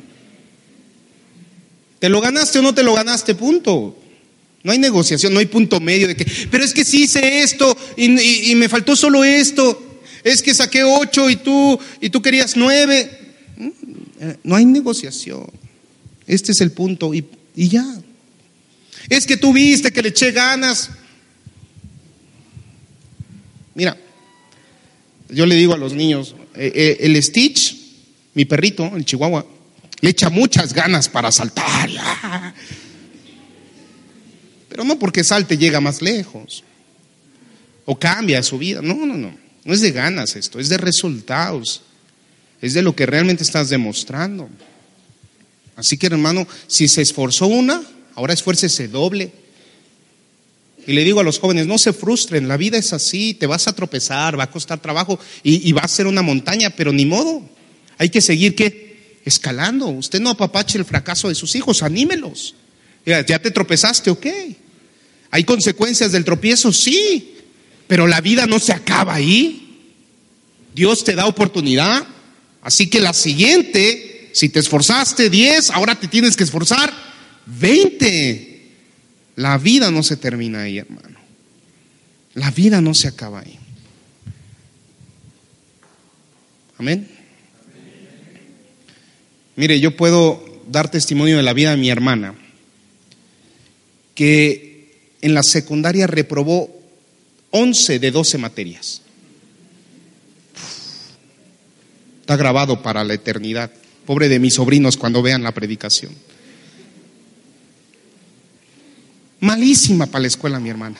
¿Te 1.99 2.09
lo 2.09 2.19
ganaste 2.19 2.57
o 2.57 2.61
no 2.63 2.73
te 2.73 2.81
lo 2.81 2.95
ganaste? 2.95 3.35
Punto. 3.35 3.95
No 4.65 4.71
hay 4.71 4.79
negociación, 4.79 5.31
no 5.31 5.39
hay 5.39 5.45
punto 5.45 5.79
medio 5.79 6.07
de 6.07 6.15
que, 6.15 6.25
pero 6.49 6.63
es 6.63 6.73
que 6.73 6.83
sí 6.83 7.03
hice 7.03 7.43
esto 7.43 7.77
y, 7.95 8.55
me 8.55 8.67
faltó 8.67 8.95
solo 8.95 9.23
esto. 9.23 10.01
Es 10.23 10.41
que 10.41 10.55
saqué 10.55 10.83
ocho 10.83 11.29
y 11.29 11.35
tú, 11.35 11.79
y 12.01 12.09
tú 12.09 12.19
querías 12.19 12.57
nueve. 12.57 13.11
Mm, 13.57 13.69
eh, 14.21 14.37
no 14.43 14.55
hay 14.55 14.65
negociación. 14.65 15.45
Este 16.25 16.51
es 16.51 16.61
el 16.61 16.71
punto 16.71 17.13
y, 17.13 17.23
y 17.55 17.69
ya. 17.69 17.85
Es 19.07 19.27
que 19.27 19.37
tú 19.37 19.53
viste 19.53 19.93
que 19.93 20.01
le 20.01 20.09
eché 20.09 20.31
ganas. 20.31 20.89
Mira, 23.75 23.95
yo 25.29 25.45
le 25.45 25.53
digo 25.53 25.75
a 25.75 25.77
los 25.77 25.93
niños, 25.93 26.35
eh, 26.55 26.71
eh, 26.73 26.97
el 27.01 27.21
Stitch, 27.21 27.77
mi 28.33 28.45
perrito, 28.45 28.95
el 28.95 29.05
Chihuahua, 29.05 29.45
le 30.01 30.09
echa 30.09 30.31
muchas 30.31 30.73
ganas 30.73 31.07
para 31.07 31.31
saltar. 31.31 31.87
Pero 34.75 34.83
no 34.83 34.99
porque 34.99 35.23
salte 35.23 35.57
llega 35.57 35.79
más 35.79 36.01
lejos 36.01 36.61
o 37.85 37.97
cambia 37.97 38.43
su 38.43 38.57
vida. 38.57 38.81
No, 38.81 39.05
no, 39.05 39.15
no. 39.15 39.33
No 39.63 39.73
es 39.73 39.79
de 39.79 39.93
ganas 39.93 40.35
esto, 40.35 40.59
es 40.59 40.67
de 40.67 40.77
resultados. 40.77 41.83
Es 42.61 42.73
de 42.73 42.81
lo 42.81 42.93
que 42.93 43.05
realmente 43.05 43.43
estás 43.43 43.69
demostrando. 43.69 44.49
Así 45.77 45.97
que 45.97 46.07
hermano, 46.07 46.45
si 46.67 46.89
se 46.89 47.01
esforzó 47.01 47.47
una, 47.47 47.83
ahora 48.15 48.33
esfuércese 48.33 48.89
doble. 48.89 49.31
Y 50.85 50.91
le 50.91 51.05
digo 51.05 51.21
a 51.21 51.23
los 51.23 51.39
jóvenes, 51.39 51.67
no 51.67 51.77
se 51.77 51.93
frustren, 51.93 52.49
la 52.49 52.57
vida 52.57 52.77
es 52.77 52.91
así, 52.91 53.33
te 53.33 53.47
vas 53.47 53.69
a 53.69 53.73
tropezar, 53.73 54.37
va 54.37 54.43
a 54.43 54.51
costar 54.51 54.81
trabajo 54.81 55.17
y, 55.41 55.71
va 55.71 55.83
a 55.83 55.87
ser 55.87 56.05
una 56.05 56.21
montaña, 56.21 56.69
pero 56.69 56.91
ni 56.91 57.05
modo. 57.05 57.49
Hay 57.97 58.09
que 58.09 58.19
seguir 58.19 58.55
¿qué? 58.55 59.21
escalando. 59.23 59.87
Usted 59.87 60.19
no 60.19 60.31
apapache 60.31 60.77
el 60.77 60.83
fracaso 60.83 61.29
de 61.29 61.35
sus 61.35 61.55
hijos, 61.55 61.81
anímelos. 61.81 62.55
Ya, 63.05 63.25
ya 63.25 63.39
te 63.39 63.51
tropezaste, 63.51 64.09
ok. 64.09 64.27
¿Hay 65.35 65.43
consecuencias 65.43 66.13
del 66.13 66.23
tropiezo? 66.23 66.71
Sí, 66.71 67.35
pero 67.87 68.07
la 68.07 68.21
vida 68.21 68.47
no 68.47 68.57
se 68.57 68.71
acaba 68.71 69.15
ahí. 69.15 69.83
Dios 70.73 71.03
te 71.03 71.13
da 71.13 71.25
oportunidad. 71.25 72.07
Así 72.61 72.87
que 72.89 73.01
la 73.01 73.11
siguiente, 73.11 74.29
si 74.31 74.47
te 74.47 74.59
esforzaste 74.59 75.29
10, 75.29 75.71
ahora 75.71 75.99
te 75.99 76.07
tienes 76.07 76.37
que 76.37 76.45
esforzar 76.45 76.93
20. 77.47 78.71
La 79.35 79.57
vida 79.57 79.91
no 79.91 80.03
se 80.03 80.15
termina 80.15 80.61
ahí, 80.61 80.77
hermano. 80.77 81.19
La 82.33 82.49
vida 82.51 82.79
no 82.79 82.93
se 82.93 83.09
acaba 83.09 83.41
ahí. 83.41 83.59
Amén. 86.77 87.09
Mire, 89.57 89.81
yo 89.81 89.97
puedo 89.97 90.63
dar 90.71 90.89
testimonio 90.89 91.35
de 91.35 91.43
la 91.43 91.51
vida 91.51 91.71
de 91.71 91.77
mi 91.77 91.89
hermana, 91.89 92.35
que 94.13 94.74
en 95.25 95.33
la 95.33 95.41
secundaria 95.41 96.05
reprobó 96.05 96.69
11 97.49 97.97
de 97.97 98.11
12 98.11 98.37
materias. 98.37 99.01
Está 102.21 102.35
grabado 102.37 102.83
para 102.83 103.03
la 103.03 103.15
eternidad. 103.15 103.71
Pobre 104.05 104.29
de 104.29 104.37
mis 104.37 104.53
sobrinos 104.53 104.97
cuando 104.97 105.23
vean 105.23 105.41
la 105.41 105.51
predicación. 105.51 106.13
Malísima 109.39 110.05
para 110.05 110.21
la 110.21 110.27
escuela 110.27 110.59
mi 110.59 110.69
hermana. 110.69 110.97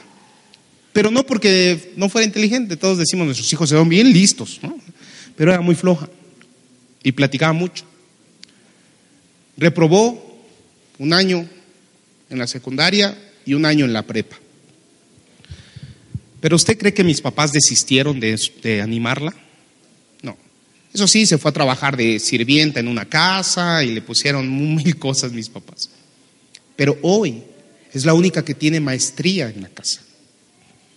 Pero 0.92 1.12
no 1.12 1.24
porque 1.24 1.94
no 1.96 2.10
fuera 2.10 2.26
inteligente, 2.26 2.78
todos 2.78 2.98
decimos 2.98 3.28
nuestros 3.28 3.54
hijos 3.54 3.70
se 3.70 3.84
bien 3.84 4.12
listos, 4.12 4.60
¿no? 4.64 4.76
pero 5.36 5.52
era 5.52 5.62
muy 5.62 5.76
floja 5.76 6.10
y 7.04 7.12
platicaba 7.12 7.54
mucho. 7.54 7.86
Reprobó 9.56 10.42
un 10.98 11.14
año 11.14 11.48
en 12.32 12.40
la 12.40 12.48
secundaria 12.48 13.16
y 13.45 13.53
un 13.53 13.65
año 13.65 13.86
en 13.86 13.93
la 13.93 14.03
prepa. 14.03 14.38
Pero 16.41 16.55
usted 16.55 16.77
cree 16.77 16.93
que 16.93 17.03
mis 17.03 17.21
papás 17.21 17.51
desistieron 17.51 18.19
de, 18.19 18.39
de 18.62 18.81
animarla? 18.81 19.34
No. 20.21 20.38
Eso 20.93 21.08
sí, 21.08 21.25
se 21.25 21.38
fue 21.38 21.49
a 21.49 21.53
trabajar 21.53 21.97
de 21.97 22.19
sirvienta 22.19 22.79
en 22.79 22.88
una 22.88 23.05
casa 23.05 23.84
y 23.84 23.93
le 23.93 24.01
pusieron 24.01 24.75
mil 24.75 24.97
cosas 24.97 25.31
mis 25.31 25.49
papás. 25.49 25.89
Pero 26.75 26.97
hoy 27.01 27.41
es 27.93 28.05
la 28.05 28.13
única 28.13 28.43
que 28.43 28.53
tiene 28.53 28.79
maestría 28.79 29.49
en 29.49 29.62
la 29.62 29.69
casa. 29.69 30.01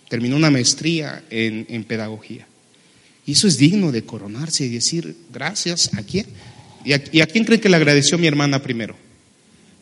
Terminó 0.09 0.35
una 0.35 0.51
maestría 0.51 1.23
en, 1.29 1.83
pedagogía. 1.85 2.45
Y 3.25 3.31
eso 3.31 3.47
es 3.47 3.57
digno 3.57 3.91
de 3.91 4.03
coronarse 4.03 4.65
y 4.65 4.69
decir 4.69 5.15
gracias 5.31 5.91
a 5.93 6.03
quién. 6.03 6.25
¿Y 6.83 6.93
a, 6.93 7.27
quién 7.27 7.43
cree 7.45 7.59
que 7.59 7.69
le 7.69 7.75
agradeció 7.75 8.17
mi 8.17 8.27
hermana 8.27 8.61
primero? 8.61 8.95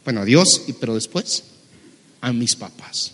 Bueno, 0.03 0.21
a 0.21 0.25
Dios, 0.25 0.63
pero 0.80 0.95
después 0.95 1.43
a 2.21 2.34
mis 2.34 2.56
papás. 2.56 3.13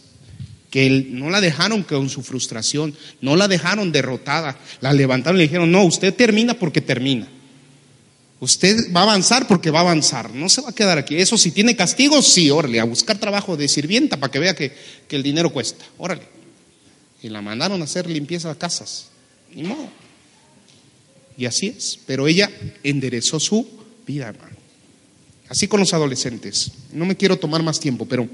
Que 0.69 0.89
no 0.89 1.29
la 1.29 1.39
dejaron 1.41 1.83
con 1.83 2.09
su 2.09 2.23
frustración, 2.23 2.95
no 3.21 3.35
la 3.35 3.47
dejaron 3.47 3.91
derrotada, 3.91 4.57
la 4.81 4.91
levantaron 4.91 5.37
y 5.37 5.39
le 5.39 5.47
dijeron, 5.47 5.71
no, 5.71 5.83
usted 5.83 6.13
termina 6.13 6.55
porque 6.55 6.81
termina. 6.81 7.27
Usted 8.43 8.93
va 8.93 8.99
a 8.99 9.03
avanzar 9.03 9.47
porque 9.47 9.71
va 9.71 9.79
a 9.79 9.83
avanzar, 9.83 10.33
no 10.33 10.49
se 10.49 10.61
va 10.61 10.71
a 10.71 10.75
quedar 10.75 10.97
aquí. 10.97 11.15
Eso 11.15 11.37
si 11.37 11.51
tiene 11.51 11.77
castigo, 11.77 12.21
sí, 12.21 12.49
órale, 12.49 12.77
a 12.81 12.83
buscar 12.83 13.17
trabajo 13.17 13.55
de 13.55 13.69
sirvienta 13.69 14.17
para 14.17 14.31
que 14.31 14.39
vea 14.39 14.53
que, 14.53 14.73
el 15.09 15.23
dinero 15.23 15.49
cuesta, 15.53 15.85
órale. 15.97 16.23
Y 17.21 17.29
la 17.29 17.41
mandaron 17.41 17.79
a 17.79 17.85
hacer 17.85 18.09
limpieza 18.09 18.49
de 18.49 18.57
casas, 18.57 19.07
ni 19.55 19.63
modo. 19.63 19.87
Y 21.37 21.45
así 21.45 21.67
es, 21.67 21.97
pero 22.05 22.27
ella 22.27 22.51
enderezó 22.83 23.39
su 23.39 23.65
vida, 24.05 24.27
hermano. 24.27 24.57
Así 25.47 25.69
con 25.69 25.79
los 25.79 25.93
adolescentes. 25.93 26.71
No 26.91 27.05
me 27.05 27.15
quiero 27.15 27.37
tomar 27.37 27.63
más 27.63 27.79
tiempo, 27.79 28.05
pero 28.05 28.27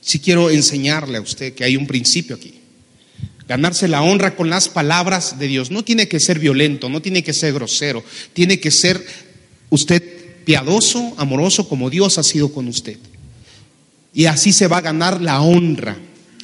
sí 0.00 0.18
quiero 0.18 0.50
enseñarle 0.50 1.18
a 1.18 1.20
usted 1.20 1.54
que 1.54 1.64
hay 1.64 1.76
un 1.76 1.86
principio 1.86 2.36
aquí 2.36 2.60
ganarse 3.50 3.88
la 3.88 4.02
honra 4.02 4.36
con 4.36 4.48
las 4.48 4.68
palabras 4.68 5.40
de 5.40 5.48
Dios. 5.48 5.72
No 5.72 5.82
tiene 5.82 6.06
que 6.06 6.20
ser 6.20 6.38
violento, 6.38 6.88
no 6.88 7.02
tiene 7.02 7.24
que 7.24 7.32
ser 7.32 7.52
grosero, 7.52 8.04
tiene 8.32 8.60
que 8.60 8.70
ser 8.70 9.04
usted 9.70 10.00
piadoso, 10.44 11.14
amoroso 11.16 11.68
como 11.68 11.90
Dios 11.90 12.16
ha 12.18 12.22
sido 12.22 12.52
con 12.52 12.68
usted. 12.68 12.96
Y 14.14 14.26
así 14.26 14.52
se 14.52 14.68
va 14.68 14.76
a 14.76 14.82
ganar 14.82 15.20
la 15.20 15.40
honra. 15.40 15.96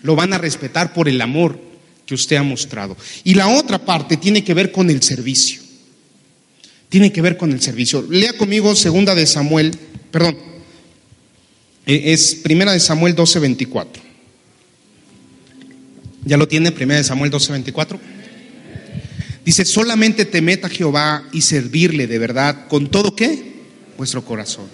Lo 0.02 0.16
van 0.16 0.32
a 0.32 0.38
respetar 0.38 0.92
por 0.92 1.08
el 1.08 1.20
amor 1.20 1.60
que 2.06 2.14
usted 2.16 2.36
ha 2.36 2.42
mostrado. 2.42 2.96
Y 3.22 3.34
la 3.34 3.50
otra 3.50 3.84
parte 3.84 4.16
tiene 4.16 4.42
que 4.42 4.54
ver 4.54 4.72
con 4.72 4.90
el 4.90 5.00
servicio. 5.00 5.62
Tiene 6.88 7.12
que 7.12 7.22
ver 7.22 7.36
con 7.36 7.52
el 7.52 7.60
servicio. 7.60 8.04
Lea 8.10 8.32
conmigo 8.32 8.74
segunda 8.74 9.14
de 9.14 9.28
Samuel, 9.28 9.78
perdón, 10.10 10.36
es 11.86 12.34
primera 12.34 12.72
de 12.72 12.80
Samuel 12.80 13.14
12:24. 13.14 14.00
¿Ya 16.24 16.36
lo 16.36 16.48
tiene? 16.48 16.70
1 16.70 17.04
Samuel 17.04 17.30
12:24. 17.30 17.98
Dice, 19.44 19.64
solamente 19.64 20.24
temed 20.24 20.64
a 20.64 20.68
Jehová 20.68 21.22
y 21.32 21.40
servirle 21.40 22.08
de 22.08 22.18
verdad 22.18 22.66
con 22.66 22.88
todo 22.90 23.14
qué? 23.14 23.62
Vuestro 23.96 24.24
corazón. 24.24 24.66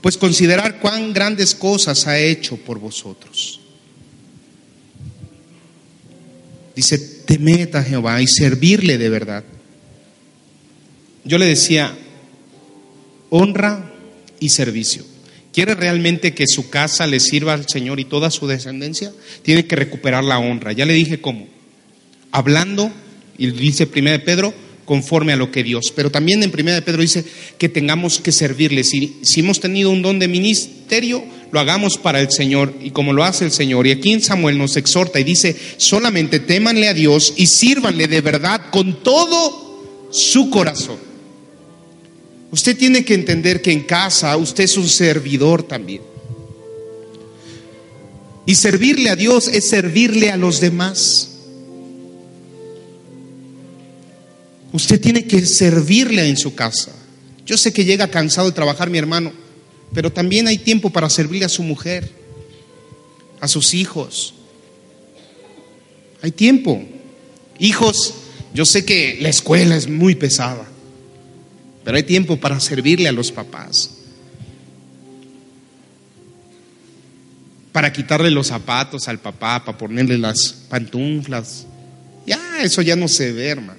Pues 0.00 0.16
considerar 0.16 0.78
cuán 0.78 1.12
grandes 1.12 1.56
cosas 1.56 2.06
ha 2.06 2.16
hecho 2.16 2.56
por 2.56 2.78
vosotros. 2.78 3.60
Dice, 6.76 6.98
temed 6.98 7.74
a 7.74 7.82
Jehová 7.82 8.22
y 8.22 8.28
servirle 8.28 8.96
de 8.96 9.08
verdad. 9.08 9.42
Yo 11.24 11.38
le 11.38 11.46
decía, 11.46 11.92
honra 13.30 13.92
y 14.38 14.50
servicio 14.50 15.15
quiere 15.56 15.74
realmente 15.74 16.34
que 16.34 16.44
su 16.46 16.68
casa 16.68 17.06
le 17.06 17.18
sirva 17.18 17.54
al 17.54 17.66
Señor 17.66 17.98
y 17.98 18.04
toda 18.04 18.30
su 18.30 18.46
descendencia, 18.46 19.10
tiene 19.40 19.64
que 19.64 19.74
recuperar 19.74 20.22
la 20.22 20.38
honra. 20.38 20.72
Ya 20.72 20.84
le 20.84 20.92
dije 20.92 21.22
cómo. 21.22 21.48
Hablando, 22.30 22.92
y 23.38 23.46
dice 23.52 23.88
1 23.90 24.22
Pedro, 24.22 24.52
conforme 24.84 25.32
a 25.32 25.36
lo 25.36 25.50
que 25.50 25.62
Dios. 25.62 25.94
Pero 25.96 26.10
también 26.10 26.42
en 26.42 26.50
1 26.50 26.84
Pedro 26.84 27.00
dice 27.00 27.24
que 27.56 27.70
tengamos 27.70 28.20
que 28.20 28.32
servirle. 28.32 28.84
Si, 28.84 29.16
si 29.22 29.40
hemos 29.40 29.58
tenido 29.58 29.90
un 29.90 30.02
don 30.02 30.18
de 30.18 30.28
ministerio, 30.28 31.24
lo 31.50 31.58
hagamos 31.58 31.96
para 31.96 32.20
el 32.20 32.30
Señor 32.30 32.74
y 32.82 32.90
como 32.90 33.14
lo 33.14 33.24
hace 33.24 33.46
el 33.46 33.50
Señor. 33.50 33.86
Y 33.86 33.92
aquí 33.92 34.12
en 34.12 34.20
Samuel 34.20 34.58
nos 34.58 34.76
exhorta 34.76 35.20
y 35.20 35.24
dice, 35.24 35.56
solamente 35.78 36.38
témanle 36.38 36.88
a 36.88 36.92
Dios 36.92 37.32
y 37.34 37.46
sírvanle 37.46 38.08
de 38.08 38.20
verdad 38.20 38.60
con 38.70 39.02
todo 39.02 40.10
su 40.10 40.50
corazón. 40.50 41.05
Usted 42.50 42.76
tiene 42.76 43.04
que 43.04 43.14
entender 43.14 43.60
que 43.60 43.72
en 43.72 43.82
casa 43.82 44.36
usted 44.36 44.64
es 44.64 44.76
un 44.76 44.88
servidor 44.88 45.62
también. 45.62 46.02
Y 48.46 48.54
servirle 48.54 49.10
a 49.10 49.16
Dios 49.16 49.48
es 49.48 49.68
servirle 49.68 50.30
a 50.30 50.36
los 50.36 50.60
demás. 50.60 51.30
Usted 54.72 55.00
tiene 55.00 55.26
que 55.26 55.44
servirle 55.44 56.28
en 56.28 56.36
su 56.36 56.54
casa. 56.54 56.92
Yo 57.44 57.56
sé 57.56 57.72
que 57.72 57.84
llega 57.84 58.10
cansado 58.10 58.48
de 58.48 58.54
trabajar 58.54 58.88
mi 58.88 58.98
hermano, 58.98 59.32
pero 59.92 60.12
también 60.12 60.46
hay 60.46 60.58
tiempo 60.58 60.90
para 60.90 61.10
servirle 61.10 61.44
a 61.44 61.48
su 61.48 61.62
mujer, 61.64 62.08
a 63.40 63.48
sus 63.48 63.74
hijos. 63.74 64.34
Hay 66.22 66.30
tiempo. 66.30 66.82
Hijos, 67.58 68.14
yo 68.54 68.64
sé 68.64 68.84
que 68.84 69.18
la 69.20 69.28
escuela 69.28 69.76
es 69.76 69.88
muy 69.88 70.14
pesada. 70.14 70.68
Pero 71.86 71.98
hay 71.98 72.02
tiempo 72.02 72.36
para 72.36 72.58
servirle 72.58 73.06
a 73.06 73.12
los 73.12 73.30
papás. 73.30 73.92
Para 77.70 77.92
quitarle 77.92 78.28
los 78.32 78.48
zapatos 78.48 79.06
al 79.06 79.20
papá, 79.20 79.64
para 79.64 79.78
ponerle 79.78 80.18
las 80.18 80.52
pantuflas. 80.68 81.64
Ya, 82.26 82.60
eso 82.60 82.82
ya 82.82 82.96
no 82.96 83.06
se 83.06 83.30
ve, 83.30 83.50
hermano. 83.50 83.78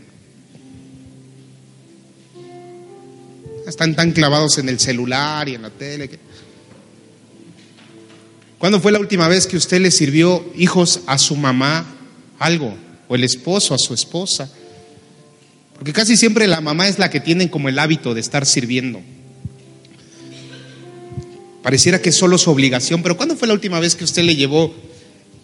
Están 3.68 3.94
tan 3.94 4.14
clavados 4.14 4.58
en 4.58 4.70
el 4.70 4.80
celular 4.80 5.50
y 5.50 5.56
en 5.56 5.64
la 5.64 5.70
tele. 5.70 6.10
¿Cuándo 8.58 8.80
fue 8.80 8.94
la 8.94 9.00
última 9.00 9.28
vez 9.28 9.48
que 9.48 9.58
usted 9.58 9.82
le 9.82 9.92
sirvió 9.92 10.50
hijos 10.56 11.02
a 11.08 11.18
su 11.18 11.36
mamá 11.36 11.86
algo? 12.40 12.74
O 13.10 13.16
el 13.16 13.26
esposo 13.26 13.74
a 13.74 13.78
su 13.78 13.94
esposa. 13.94 14.50
Porque 15.78 15.94
casi 15.94 16.18
siempre 16.18 16.48
la 16.48 16.60
mamá 16.60 16.88
es 16.88 16.98
la 17.00 17.10
que 17.10 17.20
tiene 17.20 17.50
como 17.50 17.70
el 17.70 17.78
hábito 17.80 18.14
de 18.14 18.22
estar 18.22 18.46
sirviendo. 18.46 19.02
Pareciera 21.62 22.02
que 22.02 22.10
es 22.10 22.16
solo 22.16 22.38
su 22.38 22.50
obligación, 22.50 23.04
pero 23.04 23.18
¿cuándo 23.18 23.36
fue 23.36 23.48
la 23.48 23.54
última 23.54 23.80
vez 23.80 23.96
que 23.96 24.04
usted 24.04 24.24
le 24.24 24.36
llevó 24.36 24.74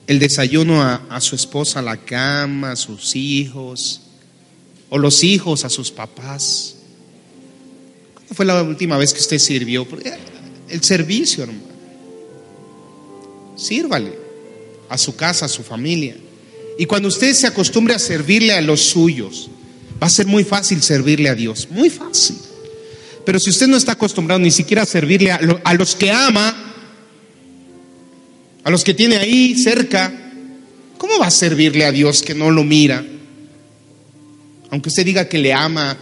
el 0.07 0.19
desayuno 0.19 0.81
a, 0.81 1.05
a 1.09 1.21
su 1.21 1.35
esposa 1.35 1.79
a 1.79 1.81
la 1.81 1.97
cama, 1.97 2.71
a 2.71 2.75
sus 2.75 3.15
hijos, 3.15 4.01
o 4.89 4.97
los 4.97 5.23
hijos 5.23 5.65
a 5.65 5.69
sus 5.69 5.91
papás? 5.91 6.75
¿Cuándo 8.13 8.33
fue 8.33 8.45
la 8.45 8.63
última 8.63 8.97
vez 8.97 9.13
que 9.13 9.19
usted 9.19 9.37
sirvió? 9.37 9.87
El 10.69 10.83
servicio, 10.83 11.43
hermano. 11.43 11.61
Sírvale 13.55 14.17
a 14.89 14.97
su 14.97 15.15
casa, 15.15 15.45
a 15.45 15.49
su 15.49 15.61
familia. 15.61 16.15
Y 16.79 16.85
cuando 16.85 17.07
usted 17.07 17.33
se 17.33 17.47
acostumbre 17.47 17.93
a 17.93 17.99
servirle 17.99 18.53
a 18.53 18.61
los 18.61 18.81
suyos, 18.81 19.49
va 20.03 20.07
a 20.07 20.09
ser 20.09 20.27
muy 20.27 20.43
fácil 20.43 20.83
servirle 20.83 21.29
a 21.29 21.33
Dios, 21.33 21.69
muy 21.71 21.89
fácil. 21.89 22.35
Pero 23.25 23.39
si 23.39 23.51
usted 23.51 23.67
no 23.67 23.77
está 23.77 23.93
acostumbrado 23.93 24.37
ni 24.37 24.51
siquiera 24.51 24.81
a 24.81 24.85
servirle 24.85 25.31
a, 25.31 25.73
los 25.75 25.95
que 25.95 26.11
ama, 26.11 26.53
a 28.65 28.69
los 28.69 28.83
que 28.83 28.93
tiene 28.93 29.15
ahí 29.15 29.55
cerca, 29.55 30.11
¿cómo 30.97 31.19
va 31.19 31.27
a 31.27 31.31
servirle 31.31 31.85
a 31.85 31.93
Dios 31.93 32.21
que 32.21 32.35
no 32.35 32.51
lo 32.51 32.65
mira? 32.65 33.01
Aunque 34.71 34.89
usted 34.89 35.05
diga 35.05 35.29
que 35.29 35.39
le 35.39 35.53
ama, 35.53 35.95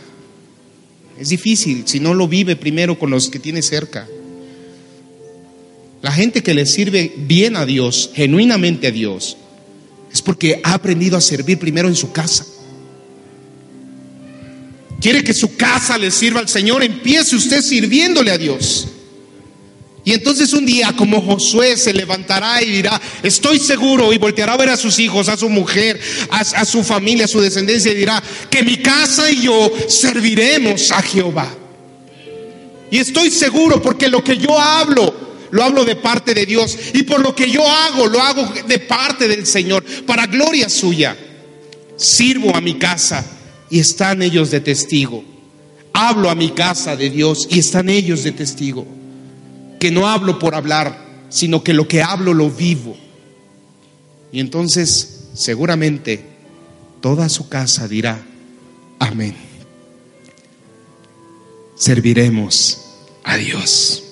es 1.19 1.29
difícil 1.29 1.83
si 1.85 1.99
no 1.99 2.15
lo 2.15 2.27
vive 2.27 2.55
primero 2.55 2.97
con 2.97 3.11
los 3.11 3.29
que 3.29 3.37
tiene 3.37 3.61
cerca. 3.61 4.07
La 6.01 6.11
gente 6.11 6.41
que 6.41 6.55
le 6.55 6.65
sirve 6.65 7.13
bien 7.15 7.55
a 7.55 7.67
Dios, 7.67 8.09
genuinamente 8.15 8.87
a 8.87 8.91
Dios, 8.91 9.37
es 10.11 10.23
porque 10.23 10.59
ha 10.63 10.73
aprendido 10.73 11.17
a 11.17 11.21
servir 11.21 11.59
primero 11.59 11.87
en 11.87 11.95
su 11.95 12.11
casa. 12.11 12.47
Quiere 15.01 15.23
que 15.23 15.33
su 15.33 15.55
casa 15.55 15.97
le 15.97 16.11
sirva 16.11 16.39
al 16.39 16.47
Señor, 16.47 16.83
empiece 16.83 17.35
usted 17.35 17.63
sirviéndole 17.63 18.29
a 18.29 18.37
Dios. 18.37 18.87
Y 20.03 20.13
entonces 20.13 20.53
un 20.53 20.63
día 20.65 20.93
como 20.95 21.21
Josué 21.21 21.75
se 21.75 21.91
levantará 21.91 22.61
y 22.61 22.69
dirá, 22.69 23.01
estoy 23.23 23.59
seguro, 23.59 24.13
y 24.13 24.19
volteará 24.19 24.53
a 24.53 24.57
ver 24.57 24.69
a 24.69 24.77
sus 24.77 24.99
hijos, 24.99 25.27
a 25.27 25.37
su 25.37 25.49
mujer, 25.49 25.99
a, 26.29 26.65
su 26.65 26.83
familia, 26.83 27.25
a 27.25 27.27
su 27.27 27.41
descendencia, 27.41 27.91
y 27.91 27.95
dirá, 27.95 28.21
que 28.49 28.61
mi 28.61 28.77
casa 28.77 29.29
y 29.31 29.41
yo 29.41 29.71
serviremos 29.87 30.91
a 30.91 31.01
Jehová. 31.01 31.51
Y 32.91 32.99
estoy 32.99 33.31
seguro 33.31 33.81
porque 33.81 34.07
lo 34.07 34.23
que 34.23 34.37
yo 34.37 34.59
hablo, 34.59 35.15
lo 35.49 35.63
hablo 35.63 35.83
de 35.83 35.95
parte 35.95 36.35
de 36.35 36.45
Dios. 36.45 36.77
Y 36.93 37.03
por 37.03 37.21
lo 37.21 37.33
que 37.33 37.49
yo 37.49 37.67
hago, 37.67 38.05
lo 38.07 38.21
hago 38.21 38.53
de 38.67 38.79
parte 38.79 39.27
del 39.27 39.47
Señor, 39.47 39.83
para 40.05 40.27
gloria 40.27 40.69
suya. 40.69 41.17
Sirvo 41.95 42.55
a 42.55 42.61
mi 42.61 42.75
casa 42.75 43.40
y 43.71 43.79
están 43.79 44.21
ellos 44.21 44.51
de 44.51 44.59
testigo. 44.59 45.23
Hablo 45.93 46.29
a 46.29 46.35
mi 46.35 46.51
casa 46.51 46.95
de 46.95 47.09
Dios 47.09 47.47
y 47.49 47.59
están 47.59 47.89
ellos 47.89 48.23
de 48.23 48.33
testigo. 48.33 48.85
Que 49.79 49.89
no 49.89 50.07
hablo 50.07 50.37
por 50.37 50.53
hablar, 50.53 51.25
sino 51.29 51.63
que 51.63 51.73
lo 51.73 51.87
que 51.87 52.03
hablo 52.03 52.33
lo 52.33 52.49
vivo. 52.51 52.95
Y 54.31 54.41
entonces 54.41 55.29
seguramente 55.33 56.23
toda 56.99 57.29
su 57.29 57.47
casa 57.47 57.87
dirá, 57.87 58.21
amén. 58.99 59.35
Serviremos 61.75 62.77
a 63.23 63.37
Dios. 63.37 64.03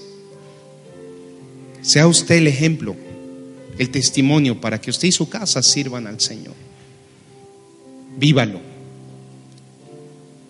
Sea 1.82 2.08
usted 2.08 2.36
el 2.36 2.48
ejemplo, 2.48 2.96
el 3.78 3.90
testimonio 3.90 4.60
para 4.60 4.80
que 4.80 4.90
usted 4.90 5.10
y 5.10 5.12
su 5.12 5.28
casa 5.28 5.62
sirvan 5.62 6.08
al 6.08 6.20
Señor. 6.22 6.56
Vívalo. 8.18 8.69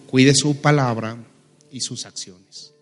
Cuide 0.09 0.33
su 0.33 0.59
palabra 0.59 1.17
y 1.69 1.81
sus 1.81 2.03
acciones. 2.07 2.73